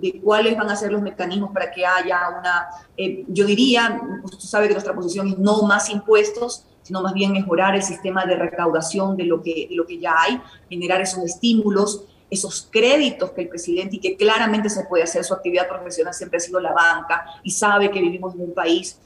de, 0.00 0.20
cuáles 0.22 0.56
van 0.56 0.70
a 0.70 0.76
ser 0.76 0.92
los 0.92 1.02
mecanismos 1.02 1.50
para 1.52 1.70
que 1.70 1.84
haya 1.84 2.20
una, 2.38 2.68
yo 3.28 3.46
diría, 3.46 4.00
usted 4.22 4.38
sabe 4.38 4.68
que 4.68 4.74
nuestra 4.74 4.94
posición 4.94 5.28
es 5.28 5.38
no 5.38 5.62
más 5.62 5.90
impuestos, 5.90 6.64
sino 6.82 7.02
más 7.02 7.14
bien 7.14 7.32
mejorar 7.32 7.74
el 7.74 7.82
sistema 7.82 8.24
de 8.26 8.36
recaudación 8.36 9.16
de 9.16 9.24
lo 9.24 9.42
que, 9.42 9.66
de 9.68 9.74
lo 9.74 9.86
que 9.86 9.98
ya 9.98 10.14
hay, 10.18 10.40
generar 10.68 11.00
esos 11.00 11.24
estímulos 11.24 12.04
esos 12.30 12.68
créditos 12.70 13.30
que 13.30 13.42
el 13.42 13.48
presidente 13.48 13.96
y 13.96 14.00
que 14.00 14.16
claramente 14.16 14.68
se 14.68 14.84
puede 14.84 15.04
hacer, 15.04 15.24
su 15.24 15.34
actividad 15.34 15.68
profesional 15.68 16.12
siempre 16.14 16.38
ha 16.38 16.40
sido 16.40 16.60
la 16.60 16.72
banca 16.72 17.24
y 17.42 17.50
sabe 17.50 17.90
que 17.90 18.00
vivimos 18.00 18.34
en 18.34 18.42
un 18.42 18.54
país 18.54 18.98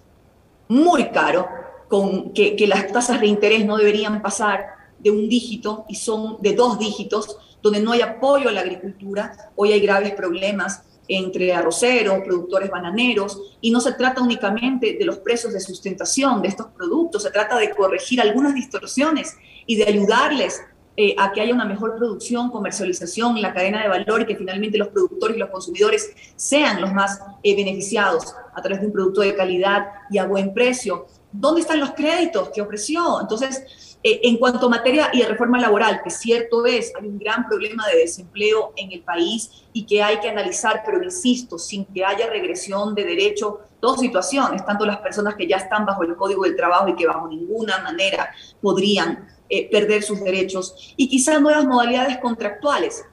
muy 0.69 1.11
caro, 1.11 1.49
con 1.89 2.33
que, 2.33 2.57
que 2.57 2.67
las 2.67 2.91
tasas 2.93 3.21
de 3.21 3.27
interés 3.27 3.65
no 3.65 3.77
deberían 3.77 4.21
pasar 4.21 4.67
de 4.99 5.11
un 5.11 5.29
dígito 5.29 5.85
y 5.89 5.95
son 5.95 6.37
de 6.41 6.55
dos 6.55 6.79
dígitos, 6.79 7.39
donde 7.63 7.81
no 7.81 7.93
hay 7.93 8.03
apoyo 8.03 8.49
a 8.49 8.53
la 8.53 8.61
agricultura. 8.61 9.51
Hoy 9.57 9.73
hay 9.73 9.81
graves 9.81 10.13
problemas 10.13 10.83
entre 11.09 11.55
arroceros, 11.55 12.21
productores 12.25 12.71
bananeros, 12.71 13.57
y 13.61 13.71
no 13.71 13.81
se 13.81 13.93
trata 13.93 14.23
únicamente 14.23 14.97
de 14.99 15.05
los 15.05 15.19
precios 15.19 15.55
de 15.55 15.61
sustentación 15.61 16.43
de 16.43 16.49
estos 16.49 16.67
productos, 16.67 17.23
se 17.23 17.31
trata 17.31 17.59
de 17.59 17.71
corregir 17.71 18.21
algunas 18.21 18.55
distorsiones 18.55 19.37
y 19.67 19.77
de 19.77 19.85
ayudarles 19.85 20.61
eh, 21.01 21.15
a 21.17 21.33
que 21.33 21.41
haya 21.41 21.55
una 21.55 21.65
mejor 21.65 21.97
producción, 21.97 22.51
comercialización 22.51 23.41
la 23.41 23.55
cadena 23.55 23.81
de 23.83 23.89
valor 23.89 24.23
y 24.23 24.27
que 24.27 24.35
finalmente 24.35 24.77
los 24.79 24.89
productores 24.89 25.37
y 25.37 25.39
los 25.41 25.49
consumidores 25.49 26.11
sean 26.35 26.81
los 26.81 26.93
más 26.93 27.21
eh, 27.45 27.55
beneficiados 27.55 28.35
a 28.53 28.61
través 28.61 28.81
de 28.81 28.89
un 28.89 28.93
producto 28.93 29.21
de 29.21 29.37
calidad 29.37 29.87
y 30.11 30.19
a 30.19 30.27
buen 30.27 30.53
precio. 30.53 31.07
¿Dónde 31.31 31.61
están 31.61 31.79
los 31.79 31.93
créditos 31.93 32.49
que 32.49 32.61
ofreció? 32.61 33.21
Entonces, 33.21 33.88
eh, 34.01 34.21
en 34.23 34.37
cuanto 34.37 34.67
a 34.67 34.71
materia 34.71 35.11
y 35.13 35.23
reforma 35.23 35.59
laboral, 35.61 36.01
que 36.05 36.11
cierto 36.11 36.65
es, 36.67 36.93
hay 36.99 37.09
un 37.09 37.19
gran 37.19 37.49
problema 37.49 37.85
de 37.89 37.99
desempleo 37.99 38.73
en 38.77 38.93
el 38.93 39.01
país 39.01 39.65
y 39.73 39.87
que 39.87 40.03
hay 40.03 40.21
que 40.21 40.29
analizar, 40.29 40.83
pero 40.85 41.03
insisto, 41.03 41.59
sin 41.59 41.85
que 41.85 42.05
haya 42.05 42.29
regresión 42.29 42.95
de 42.95 43.05
derecho, 43.05 43.61
dos 43.81 43.99
situaciones, 43.99 44.65
tanto 44.65 44.87
las 44.87 44.99
personas 44.99 45.35
que 45.35 45.49
ya 45.49 45.57
están 45.57 45.85
bajo 45.85 46.05
el 46.05 46.15
Código 46.15 46.45
del 46.45 46.55
Trabajo 46.55 46.89
y 46.89 46.95
que 46.95 47.09
bajo 47.09 47.27
ninguna 47.27 47.79
manera 47.79 48.31
podrían 48.63 49.29
eh, 49.49 49.69
perder 49.69 50.03
sus 50.05 50.23
derechos 50.23 50.95
y 50.97 51.09
quizás 51.09 51.41
nuevas 51.41 51.65
modalidades 51.65 52.19
contractuales, 52.19 53.05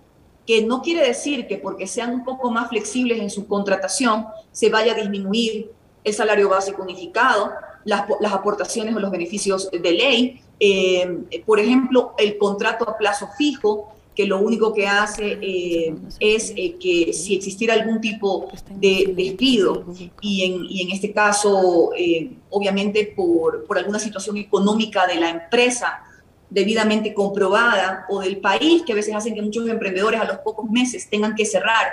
que 0.45 0.63
no 0.63 0.83
quiere 0.83 1.07
decir 1.07 1.47
que 1.47 1.57
porque 1.57 1.87
sean 1.87 2.13
un 2.13 2.23
poco 2.23 2.51
más 2.51 2.69
flexibles 2.69 3.19
en 3.19 3.31
su 3.31 3.47
contratación 3.47 4.27
se 4.51 4.69
vaya 4.69 4.91
a 4.91 4.95
disminuir 4.95 5.71
el 6.03 6.13
salario 6.13 6.49
básico 6.49 6.83
unificado, 6.83 7.51
las, 7.83 8.05
las 8.19 8.33
aportaciones 8.33 8.95
o 8.95 8.99
los 8.99 9.09
beneficios 9.09 9.71
de 9.71 9.91
ley, 9.91 10.41
por 11.45 11.59
ejemplo, 11.59 12.13
el 12.17 12.37
contrato 12.37 12.89
a 12.89 12.97
plazo 12.97 13.29
fijo, 13.37 13.95
que 14.15 14.25
lo 14.25 14.39
único 14.39 14.73
que 14.73 14.87
hace 14.87 15.37
eh, 15.41 15.93
es 16.19 16.53
eh, 16.55 16.77
que 16.79 17.11
si 17.11 17.35
existiera 17.35 17.73
algún 17.73 17.99
tipo 17.99 18.47
de 18.71 19.13
despido 19.15 19.85
y 20.21 20.45
en, 20.45 20.65
y 20.69 20.83
en 20.83 20.91
este 20.91 21.11
caso, 21.11 21.91
eh, 21.97 22.31
obviamente 22.49 23.13
por, 23.15 23.65
por, 23.65 23.77
alguna 23.77 23.99
situación 23.99 24.37
económica 24.37 25.05
de 25.05 25.15
la 25.15 25.29
empresa 25.29 26.01
debidamente 26.49 27.13
comprobada 27.13 28.05
o 28.07 28.21
del 28.21 28.37
país, 28.37 28.83
que 28.83 28.93
a 28.93 28.95
veces 28.95 29.13
hacen 29.13 29.35
que 29.35 29.41
muchos 29.41 29.67
emprendedores 29.67 30.21
a 30.21 30.25
los 30.25 30.37
pocos 30.37 30.69
meses 30.69 31.09
tengan 31.09 31.35
que 31.35 31.45
cerrar, 31.45 31.87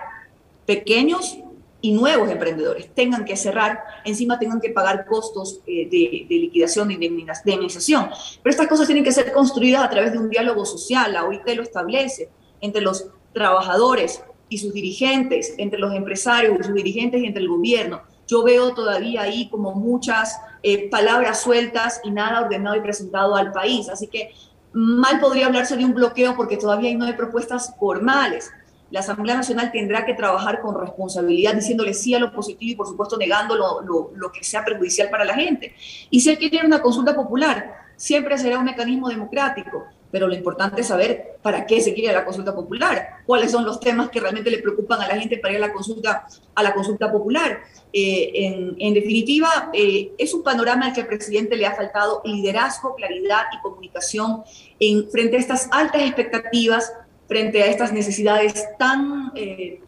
pequeños 0.64 1.38
y 1.82 1.92
nuevos 1.92 2.30
emprendedores 2.30 2.94
tengan 2.94 3.24
que 3.24 3.36
cerrar, 3.36 3.80
encima 4.04 4.38
tengan 4.38 4.60
que 4.60 4.70
pagar 4.70 5.04
costos 5.04 5.60
de, 5.66 5.88
de, 5.90 6.34
liquidación, 6.36 6.88
de 6.88 6.94
indemnización. 6.94 8.08
Pero 8.40 8.50
estas 8.50 8.68
cosas 8.68 8.86
tienen 8.86 9.04
que 9.04 9.10
ser 9.10 9.32
construidas 9.32 9.82
a 9.82 9.90
través 9.90 10.12
de 10.12 10.18
un 10.18 10.30
diálogo 10.30 10.64
social, 10.64 11.12
la 11.12 11.24
OIT 11.24 11.46
lo 11.56 11.62
establece, 11.62 12.30
entre 12.60 12.80
los 12.80 13.08
trabajadores 13.34 14.22
y 14.48 14.58
sus 14.58 14.72
dirigentes, 14.72 15.54
entre 15.58 15.80
los 15.80 15.92
empresarios 15.92 16.56
y 16.60 16.62
sus 16.62 16.74
dirigentes 16.74 17.20
y 17.20 17.26
entre 17.26 17.42
el 17.42 17.48
gobierno. 17.48 18.02
Yo 18.28 18.44
veo 18.44 18.72
todavía 18.74 19.22
ahí 19.22 19.48
como 19.48 19.74
muchas 19.74 20.38
eh, 20.62 20.88
palabras 20.88 21.40
sueltas 21.40 22.00
y 22.04 22.12
nada 22.12 22.42
ordenado 22.42 22.76
y 22.76 22.80
presentado 22.80 23.34
al 23.34 23.50
país. 23.50 23.88
Así 23.88 24.06
que 24.06 24.30
mal 24.72 25.18
podría 25.18 25.46
hablarse 25.46 25.76
de 25.76 25.84
un 25.84 25.94
bloqueo 25.94 26.36
porque 26.36 26.56
todavía 26.56 26.96
no 26.96 27.06
hay 27.06 27.14
propuestas 27.14 27.74
formales 27.78 28.52
la 28.92 29.00
Asamblea 29.00 29.34
Nacional 29.34 29.72
tendrá 29.72 30.04
que 30.04 30.12
trabajar 30.12 30.60
con 30.60 30.78
responsabilidad, 30.78 31.54
diciéndole 31.54 31.94
sí 31.94 32.14
a 32.14 32.18
lo 32.18 32.30
positivo 32.30 32.72
y 32.72 32.76
por 32.76 32.86
supuesto 32.86 33.16
negando 33.16 33.56
lo, 33.56 34.32
que 34.32 34.44
sea 34.44 34.64
perjudicial 34.64 35.08
para 35.08 35.24
la 35.24 35.34
gente. 35.34 35.74
Y 36.10 36.20
si 36.20 36.28
él 36.28 36.36
quiere 36.36 36.66
una 36.66 36.82
consulta 36.82 37.14
popular, 37.14 37.74
siempre 37.96 38.36
será 38.36 38.58
un 38.58 38.66
mecanismo 38.66 39.08
democrático, 39.08 39.84
pero 40.10 40.28
lo 40.28 40.34
importante 40.34 40.82
es 40.82 40.88
saber 40.88 41.38
para 41.40 41.64
qué 41.64 41.80
se 41.80 41.94
quiere 41.94 42.12
la 42.12 42.22
consulta 42.22 42.54
popular, 42.54 43.20
cuáles 43.24 43.50
son 43.50 43.64
los 43.64 43.80
temas 43.80 44.10
que 44.10 44.20
realmente 44.20 44.50
le 44.50 44.58
preocupan 44.58 45.00
a 45.00 45.08
la 45.08 45.18
gente 45.18 45.38
para 45.38 45.54
ir 45.54 45.64
a 45.64 45.68
la 45.68 45.72
consulta, 45.72 46.26
a 46.54 46.62
la 46.62 46.74
consulta 46.74 47.10
popular. 47.10 47.60
Eh, 47.94 48.74
en, 48.78 48.92
definitiva, 48.92 49.70
eh, 49.72 50.12
es 50.18 50.34
un 50.34 50.42
panorama 50.42 50.88
al 50.88 50.92
que 50.92 51.00
al 51.00 51.06
presidente 51.06 51.56
le 51.56 51.64
ha 51.64 51.74
faltado 51.74 52.20
liderazgo, 52.26 52.94
claridad 52.94 53.44
y 53.56 53.62
comunicación 53.62 54.42
en, 54.78 55.10
frente 55.10 55.36
a 55.36 55.40
estas 55.40 55.70
altas 55.72 56.02
expectativas 56.02 56.92
frente 57.32 57.62
a 57.62 57.66
estas 57.66 57.94
necesidades 57.94 58.68
tan, 58.78 59.32
eh, 59.34 59.80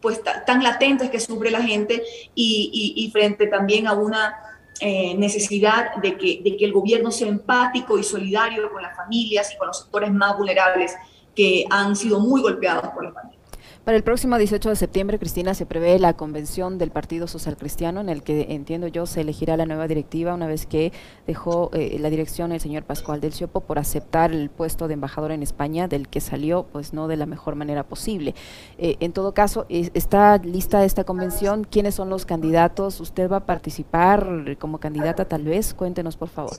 pues, 0.00 0.20
tan 0.46 0.62
latentes 0.62 1.10
que 1.10 1.18
sufre 1.18 1.50
la 1.50 1.60
gente 1.60 2.04
y, 2.36 3.10
frente 3.12 3.48
también 3.48 3.88
a 3.88 3.94
una 3.94 4.36
eh, 4.78 5.16
necesidad 5.16 5.96
de 5.96 6.16
que, 6.16 6.40
de 6.44 6.56
que 6.56 6.64
el 6.64 6.72
gobierno 6.72 7.10
sea 7.10 7.26
empático 7.26 7.98
y 7.98 8.04
solidario 8.04 8.70
con 8.70 8.80
las 8.80 8.96
familias 8.96 9.52
y 9.52 9.56
con 9.56 9.66
los 9.66 9.80
sectores 9.80 10.12
más 10.12 10.36
vulnerables 10.38 10.94
que 11.34 11.64
han 11.68 11.96
sido 11.96 12.20
muy 12.20 12.40
golpeados 12.40 12.88
por 12.90 13.02
la 13.02 13.12
pandemia. 13.12 13.43
Para 13.84 13.98
el 13.98 14.02
próximo 14.02 14.38
18 14.38 14.70
de 14.70 14.76
septiembre, 14.76 15.18
Cristina, 15.18 15.52
se 15.52 15.66
prevé 15.66 15.98
la 15.98 16.14
convención 16.14 16.78
del 16.78 16.90
Partido 16.90 17.26
Social 17.26 17.58
Cristiano, 17.58 18.00
en 18.00 18.08
el 18.08 18.22
que 18.22 18.46
entiendo 18.48 18.86
yo 18.86 19.04
se 19.04 19.20
elegirá 19.20 19.58
la 19.58 19.66
nueva 19.66 19.86
directiva 19.86 20.32
una 20.32 20.46
vez 20.46 20.64
que 20.64 20.90
dejó 21.26 21.68
eh, 21.74 21.98
la 22.00 22.08
dirección 22.08 22.50
el 22.52 22.60
señor 22.60 22.84
Pascual 22.84 23.20
del 23.20 23.34
Ciopo 23.34 23.60
por 23.60 23.78
aceptar 23.78 24.32
el 24.32 24.48
puesto 24.48 24.88
de 24.88 24.94
embajador 24.94 25.32
en 25.32 25.42
España, 25.42 25.86
del 25.86 26.08
que 26.08 26.22
salió 26.22 26.64
pues 26.72 26.94
no 26.94 27.08
de 27.08 27.18
la 27.18 27.26
mejor 27.26 27.56
manera 27.56 27.82
posible. 27.82 28.34
Eh, 28.78 28.96
en 29.00 29.12
todo 29.12 29.34
caso, 29.34 29.66
¿está 29.68 30.38
lista 30.38 30.82
esta 30.86 31.04
convención? 31.04 31.64
¿Quiénes 31.64 31.94
son 31.94 32.08
los 32.08 32.24
candidatos? 32.24 33.00
¿Usted 33.00 33.30
va 33.30 33.36
a 33.36 33.46
participar 33.46 34.56
como 34.58 34.80
candidata 34.80 35.26
tal 35.26 35.44
vez? 35.44 35.74
Cuéntenos, 35.74 36.16
por 36.16 36.30
favor. 36.30 36.56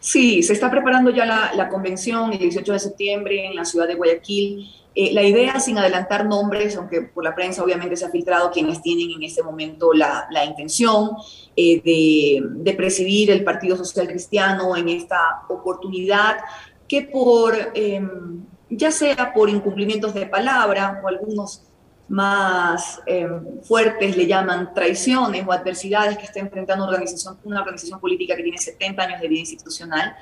Sí, 0.00 0.42
se 0.42 0.52
está 0.52 0.70
preparando 0.70 1.10
ya 1.10 1.24
la, 1.24 1.52
la 1.54 1.68
convención 1.68 2.32
el 2.32 2.38
18 2.38 2.72
de 2.72 2.78
septiembre 2.78 3.46
en 3.46 3.56
la 3.56 3.64
ciudad 3.64 3.88
de 3.88 3.94
Guayaquil. 3.94 4.68
Eh, 4.96 5.12
la 5.12 5.24
idea, 5.24 5.58
sin 5.58 5.76
adelantar 5.76 6.24
nombres, 6.24 6.76
aunque 6.76 7.02
por 7.02 7.24
la 7.24 7.34
prensa 7.34 7.64
obviamente 7.64 7.96
se 7.96 8.04
ha 8.04 8.10
filtrado 8.10 8.52
quienes 8.52 8.80
tienen 8.80 9.10
en 9.10 9.24
este 9.24 9.42
momento 9.42 9.92
la, 9.92 10.28
intención 10.46 11.10
eh, 11.56 11.82
de, 11.82 12.74
presidir 12.74 13.32
el 13.32 13.42
Partido 13.42 13.76
Social 13.76 14.06
Cristiano 14.06 14.76
en 14.76 14.88
esta 14.88 15.42
oportunidad, 15.48 16.36
que 16.86 17.02
por, 17.02 17.56
em, 17.74 18.44
ya 18.70 18.92
sea 18.92 19.32
por 19.34 19.50
incumplimientos 19.50 20.14
de 20.14 20.26
palabra 20.26 21.00
o 21.02 21.08
algunos 21.08 21.62
más 22.08 23.00
em, 23.06 23.62
fuertes 23.62 24.16
le 24.16 24.26
llaman 24.26 24.74
traiciones 24.74 25.44
o 25.46 25.52
adversidades 25.52 26.18
que 26.18 26.24
está 26.24 26.40
enfrentando 26.40 26.84
una 26.84 27.60
organización, 27.62 28.00
política 28.00 28.36
que 28.36 28.42
tiene 28.42 28.58
70 28.58 29.02
años 29.02 29.20
de 29.20 29.28
vida 29.28 29.40
institucional, 29.40 30.14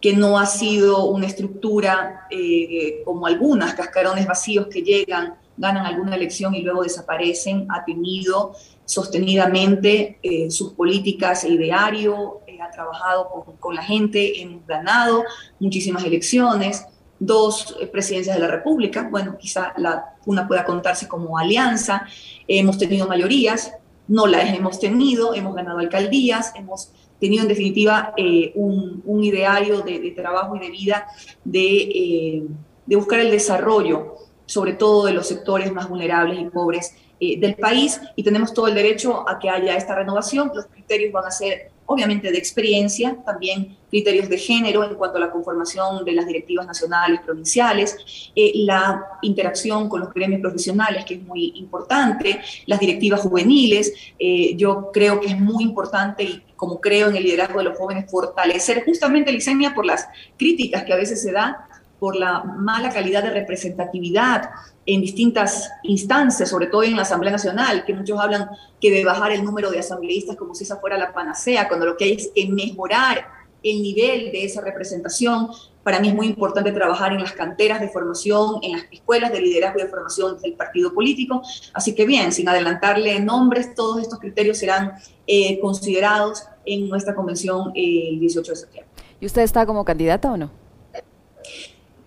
que 0.00 0.14
no 0.14 0.38
ha 0.38 0.46
sido 0.46 1.06
una 1.06 1.26
estructura 1.26 2.26
eh, 2.30 3.02
como 3.04 3.26
algunas, 3.26 3.74
cascarones 3.74 4.26
vacíos 4.26 4.66
que 4.66 4.82
llegan, 4.82 5.34
ganan 5.56 5.86
alguna 5.86 6.16
elección 6.16 6.54
y 6.54 6.62
luego 6.62 6.82
desaparecen, 6.82 7.66
ha 7.70 7.84
tenido 7.84 8.54
sostenidamente 8.84 10.18
eh, 10.22 10.50
sus 10.50 10.74
políticas 10.74 11.44
e 11.44 11.48
ideario, 11.48 12.40
eh, 12.46 12.58
ha 12.60 12.70
trabajado 12.70 13.28
con, 13.30 13.56
con, 13.56 13.74
la 13.74 13.82
gente, 13.82 14.40
hemos 14.40 14.66
ganado 14.66 15.24
muchísimas 15.58 16.04
elecciones, 16.04 16.86
dos 17.18 17.76
presidencias 17.92 18.36
de 18.36 18.42
la 18.42 18.48
República, 18.48 19.08
bueno, 19.10 19.36
quizá 19.38 19.72
la, 19.76 20.16
una 20.26 20.46
pueda 20.46 20.64
contarse 20.64 21.08
como 21.08 21.38
alianza, 21.38 22.06
hemos 22.46 22.78
tenido 22.78 23.08
mayorías, 23.08 23.72
no 24.08 24.26
las 24.26 24.52
hemos 24.54 24.78
tenido, 24.78 25.34
hemos 25.34 25.54
ganado 25.54 25.78
alcaldías, 25.78 26.52
hemos 26.54 26.90
tenido 27.18 27.42
en 27.42 27.48
definitiva 27.48 28.12
eh, 28.16 28.52
un, 28.54 29.24
ideario 29.24 29.80
de, 29.80 30.10
trabajo 30.10 30.56
y 30.56 30.60
de 30.60 30.70
vida 30.70 31.06
de, 31.44 31.76
eh, 31.76 32.42
de, 32.84 32.96
buscar 32.96 33.20
el 33.20 33.30
desarrollo, 33.30 34.14
sobre 34.46 34.72
todo 34.72 35.06
de 35.06 35.12
los 35.12 35.26
sectores 35.26 35.72
más 35.72 35.88
vulnerables 35.88 36.40
y 36.40 36.44
pobres 36.46 36.94
eh, 37.20 37.38
del 37.38 37.54
país, 37.56 38.00
y 38.14 38.22
tenemos 38.22 38.54
todo 38.54 38.68
el 38.68 38.74
derecho 38.74 39.28
a 39.28 39.38
que 39.38 39.50
haya 39.50 39.76
esta 39.76 39.94
renovación. 39.94 40.50
Los 40.54 40.66
criterios 40.66 41.12
van 41.12 41.26
a 41.26 41.30
ser 41.30 41.70
obviamente 41.86 42.30
de 42.30 42.38
experiencia, 42.38 43.16
también 43.24 43.76
criterios 43.88 44.28
de 44.28 44.38
género 44.38 44.84
en 44.84 44.94
cuanto 44.96 45.16
a 45.16 45.20
la 45.20 45.30
conformación 45.30 46.04
de 46.04 46.12
las 46.12 46.26
directivas 46.26 46.66
nacionales, 46.66 47.20
provinciales, 47.24 48.30
eh, 48.34 48.52
la 48.56 49.04
interacción 49.22 49.88
con 49.88 50.00
los 50.00 50.12
gremios 50.12 50.40
profesionales, 50.40 51.04
que 51.04 51.14
es 51.14 51.22
muy 51.22 51.52
importante, 51.56 52.40
las 52.66 52.80
directivas 52.80 53.20
juveniles. 53.20 53.92
Eh, 54.18 54.54
yo 54.56 54.90
creo 54.92 55.20
que 55.20 55.28
es 55.28 55.38
muy 55.38 55.64
importante 55.64 56.24
y 56.24 56.42
como 56.56 56.80
creo 56.80 57.08
en 57.08 57.16
el 57.16 57.22
liderazgo 57.22 57.58
de 57.58 57.64
los 57.66 57.78
jóvenes, 57.78 58.10
fortalecer 58.10 58.84
justamente 58.84 59.30
la 59.30 59.36
Licenia 59.36 59.74
por 59.74 59.86
las 59.86 60.08
críticas 60.36 60.84
que 60.84 60.92
a 60.92 60.96
veces 60.96 61.22
se 61.22 61.32
da 61.32 61.68
por 61.98 62.16
la 62.16 62.42
mala 62.42 62.90
calidad 62.90 63.22
de 63.22 63.30
representatividad 63.30 64.50
en 64.84 65.00
distintas 65.00 65.70
instancias, 65.82 66.48
sobre 66.48 66.66
todo 66.66 66.82
en 66.82 66.96
la 66.96 67.02
Asamblea 67.02 67.32
Nacional, 67.32 67.84
que 67.84 67.94
muchos 67.94 68.18
hablan 68.18 68.48
que 68.80 68.90
de 68.90 69.04
bajar 69.04 69.32
el 69.32 69.44
número 69.44 69.70
de 69.70 69.80
asambleístas 69.80 70.36
como 70.36 70.54
si 70.54 70.64
esa 70.64 70.76
fuera 70.76 70.96
la 70.98 71.12
panacea, 71.12 71.68
cuando 71.68 71.86
lo 71.86 71.96
que 71.96 72.04
hay 72.04 72.12
es 72.12 72.30
que 72.34 72.46
mejorar 72.48 73.26
el 73.62 73.82
nivel 73.82 74.30
de 74.30 74.44
esa 74.44 74.60
representación. 74.60 75.48
Para 75.82 76.00
mí 76.00 76.08
es 76.08 76.14
muy 76.14 76.26
importante 76.26 76.72
trabajar 76.72 77.12
en 77.12 77.20
las 77.20 77.32
canteras 77.32 77.80
de 77.80 77.88
formación, 77.88 78.56
en 78.62 78.72
las 78.72 78.84
escuelas 78.90 79.32
de 79.32 79.40
liderazgo 79.40 79.80
y 79.80 79.82
de 79.82 79.88
formación 79.88 80.40
del 80.40 80.54
partido 80.54 80.92
político. 80.92 81.42
Así 81.72 81.94
que 81.94 82.06
bien, 82.06 82.32
sin 82.32 82.48
adelantarle 82.48 83.18
nombres, 83.20 83.74
todos 83.74 84.02
estos 84.02 84.18
criterios 84.18 84.58
serán 84.58 84.92
eh, 85.26 85.58
considerados 85.60 86.44
en 86.64 86.88
nuestra 86.88 87.14
convención 87.14 87.72
eh, 87.74 88.10
el 88.10 88.20
18 88.20 88.52
de 88.52 88.56
septiembre. 88.56 88.92
¿Y 89.20 89.26
usted 89.26 89.42
está 89.42 89.64
como 89.64 89.84
candidata 89.84 90.32
o 90.32 90.36
no? 90.36 90.50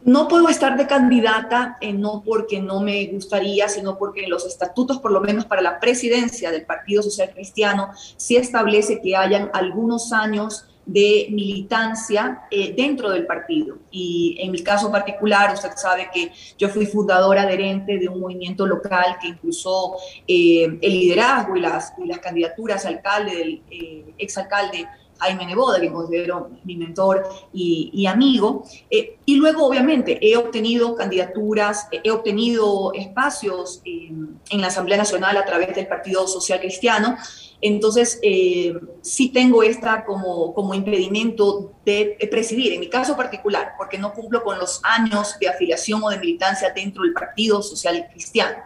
No 0.04 0.30
puedo 0.30 0.48
estar 0.48 0.78
de 0.78 0.88
candidata, 0.88 1.78
eh, 1.82 1.92
no 1.92 2.24
porque 2.26 2.62
no 2.62 2.80
me 2.80 3.06
gustaría, 3.08 3.68
sino 3.68 3.98
porque 3.98 4.24
en 4.24 4.30
los 4.30 4.46
estatutos, 4.46 5.00
por 5.00 5.12
lo 5.12 5.20
menos 5.20 5.46
para 5.46 5.62
la 5.62 5.80
presidencia 5.80 6.52
del 6.52 6.66
Partido 6.66 7.04
Social 7.04 7.32
Cristiano, 7.34 7.92
sí 8.16 8.38
establece 8.38 9.02
que 9.02 9.18
hayan 9.18 9.50
algunos 9.54 10.14
años 10.14 10.66
de 10.86 11.28
militancia 11.30 12.44
eh, 12.50 12.74
dentro 12.76 13.12
del 13.12 13.26
partido. 13.28 13.78
Y 13.92 14.38
en 14.40 14.52
mi 14.52 14.64
caso 14.64 14.90
particular, 14.92 15.54
usted 15.54 15.72
sabe 15.76 16.10
que 16.12 16.32
yo 16.58 16.70
fui 16.70 16.86
fundadora 16.86 17.44
adherente 17.44 18.00
de 18.00 18.08
un 18.08 18.22
movimiento 18.22 18.66
local 18.66 19.18
que 19.22 19.28
impulsó 19.28 19.98
eh, 20.28 20.80
el 20.82 20.92
liderazgo 20.94 21.58
y 21.58 21.60
las, 21.60 21.94
y 22.04 22.08
las 22.08 22.20
candidaturas 22.20 22.86
alcalde, 22.86 23.36
del 23.36 24.14
exalcalde 24.18 24.88
Jaime 25.20 25.46
Neboda, 25.46 25.80
que 25.80 25.92
considero 25.92 26.50
mi 26.64 26.76
mentor 26.76 27.28
y, 27.54 28.06
amigo. 28.06 28.64
Eh, 28.90 29.18
y 29.26 29.36
luego, 29.36 29.66
obviamente, 29.66 30.20
he 30.22 30.38
obtenido 30.38 30.96
candidaturas, 30.96 31.88
he 31.92 32.10
obtenido 32.12 32.94
espacios 32.94 33.82
en 33.84 34.62
la 34.62 34.68
Asamblea 34.68 34.98
Nacional 34.98 35.38
a 35.38 35.46
través 35.46 35.76
del 35.76 35.88
Partido 35.88 36.28
Social 36.28 36.60
Cristiano. 36.60 37.18
Entonces, 37.62 38.20
eh, 38.22 38.74
sí 39.02 39.30
tengo 39.30 39.64
esta 39.64 40.06
como, 40.06 40.54
como 40.54 40.74
impedimento 40.74 41.74
de 41.86 42.18
presidir, 42.32 42.74
en 42.74 42.80
mi 42.80 42.90
caso 42.90 43.18
particular, 43.18 43.74
porque 43.78 43.98
no 43.98 44.14
cumplo 44.14 44.44
con 44.44 44.58
los 44.58 44.80
años 44.84 45.38
de 45.40 45.50
afiliación 45.50 46.02
o 46.04 46.10
de 46.10 46.20
militancia 46.20 46.72
dentro 46.74 47.04
del 47.04 47.14
Partido 47.14 47.62
Social 47.62 48.08
Cristiano. 48.12 48.58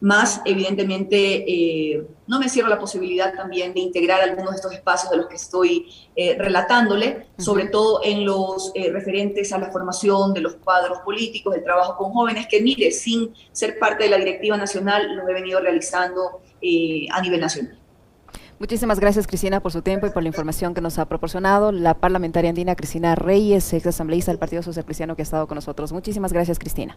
Más, 0.00 0.42
evidentemente, 0.44 1.44
eh, 1.46 2.06
no 2.26 2.38
me 2.38 2.50
cierro 2.50 2.68
la 2.68 2.78
posibilidad 2.78 3.34
también 3.34 3.72
de 3.72 3.80
integrar 3.80 4.20
algunos 4.20 4.50
de 4.50 4.56
estos 4.56 4.72
espacios 4.72 5.10
de 5.10 5.16
los 5.16 5.26
que 5.26 5.36
estoy 5.36 5.86
eh, 6.14 6.36
relatándole, 6.38 7.28
sobre 7.38 7.68
todo 7.68 8.00
en 8.04 8.26
los 8.26 8.72
eh, 8.74 8.90
referentes 8.92 9.52
a 9.52 9.58
la 9.58 9.70
formación 9.70 10.34
de 10.34 10.42
los 10.42 10.56
cuadros 10.56 10.98
políticos, 10.98 11.54
el 11.56 11.64
trabajo 11.64 11.96
con 11.96 12.12
jóvenes, 12.12 12.46
que 12.46 12.60
mire, 12.60 12.90
sin 12.90 13.32
ser 13.52 13.78
parte 13.78 14.04
de 14.04 14.10
la 14.10 14.18
directiva 14.18 14.56
nacional, 14.58 15.16
lo 15.16 15.26
he 15.28 15.32
venido 15.32 15.60
realizando 15.60 16.40
a 17.10 17.22
nivel 17.22 17.40
nacional. 17.40 17.78
Muchísimas 18.58 18.98
gracias, 19.00 19.26
Cristina, 19.26 19.60
por 19.60 19.70
su 19.70 19.82
tiempo 19.82 20.06
y 20.06 20.10
por 20.10 20.22
la 20.22 20.28
información 20.28 20.74
que 20.74 20.80
nos 20.80 20.98
ha 20.98 21.06
proporcionado. 21.06 21.72
La 21.72 21.94
parlamentaria 21.94 22.50
andina 22.50 22.74
Cristina 22.74 23.14
Reyes, 23.14 23.70
ex 23.72 23.86
asambleísta 23.86 24.30
del 24.32 24.38
Partido 24.38 24.62
Social 24.62 24.84
Cristiano 24.84 25.14
que 25.14 25.22
ha 25.22 25.24
estado 25.24 25.46
con 25.46 25.56
nosotros. 25.56 25.92
Muchísimas 25.92 26.32
gracias, 26.32 26.58
Cristina. 26.58 26.96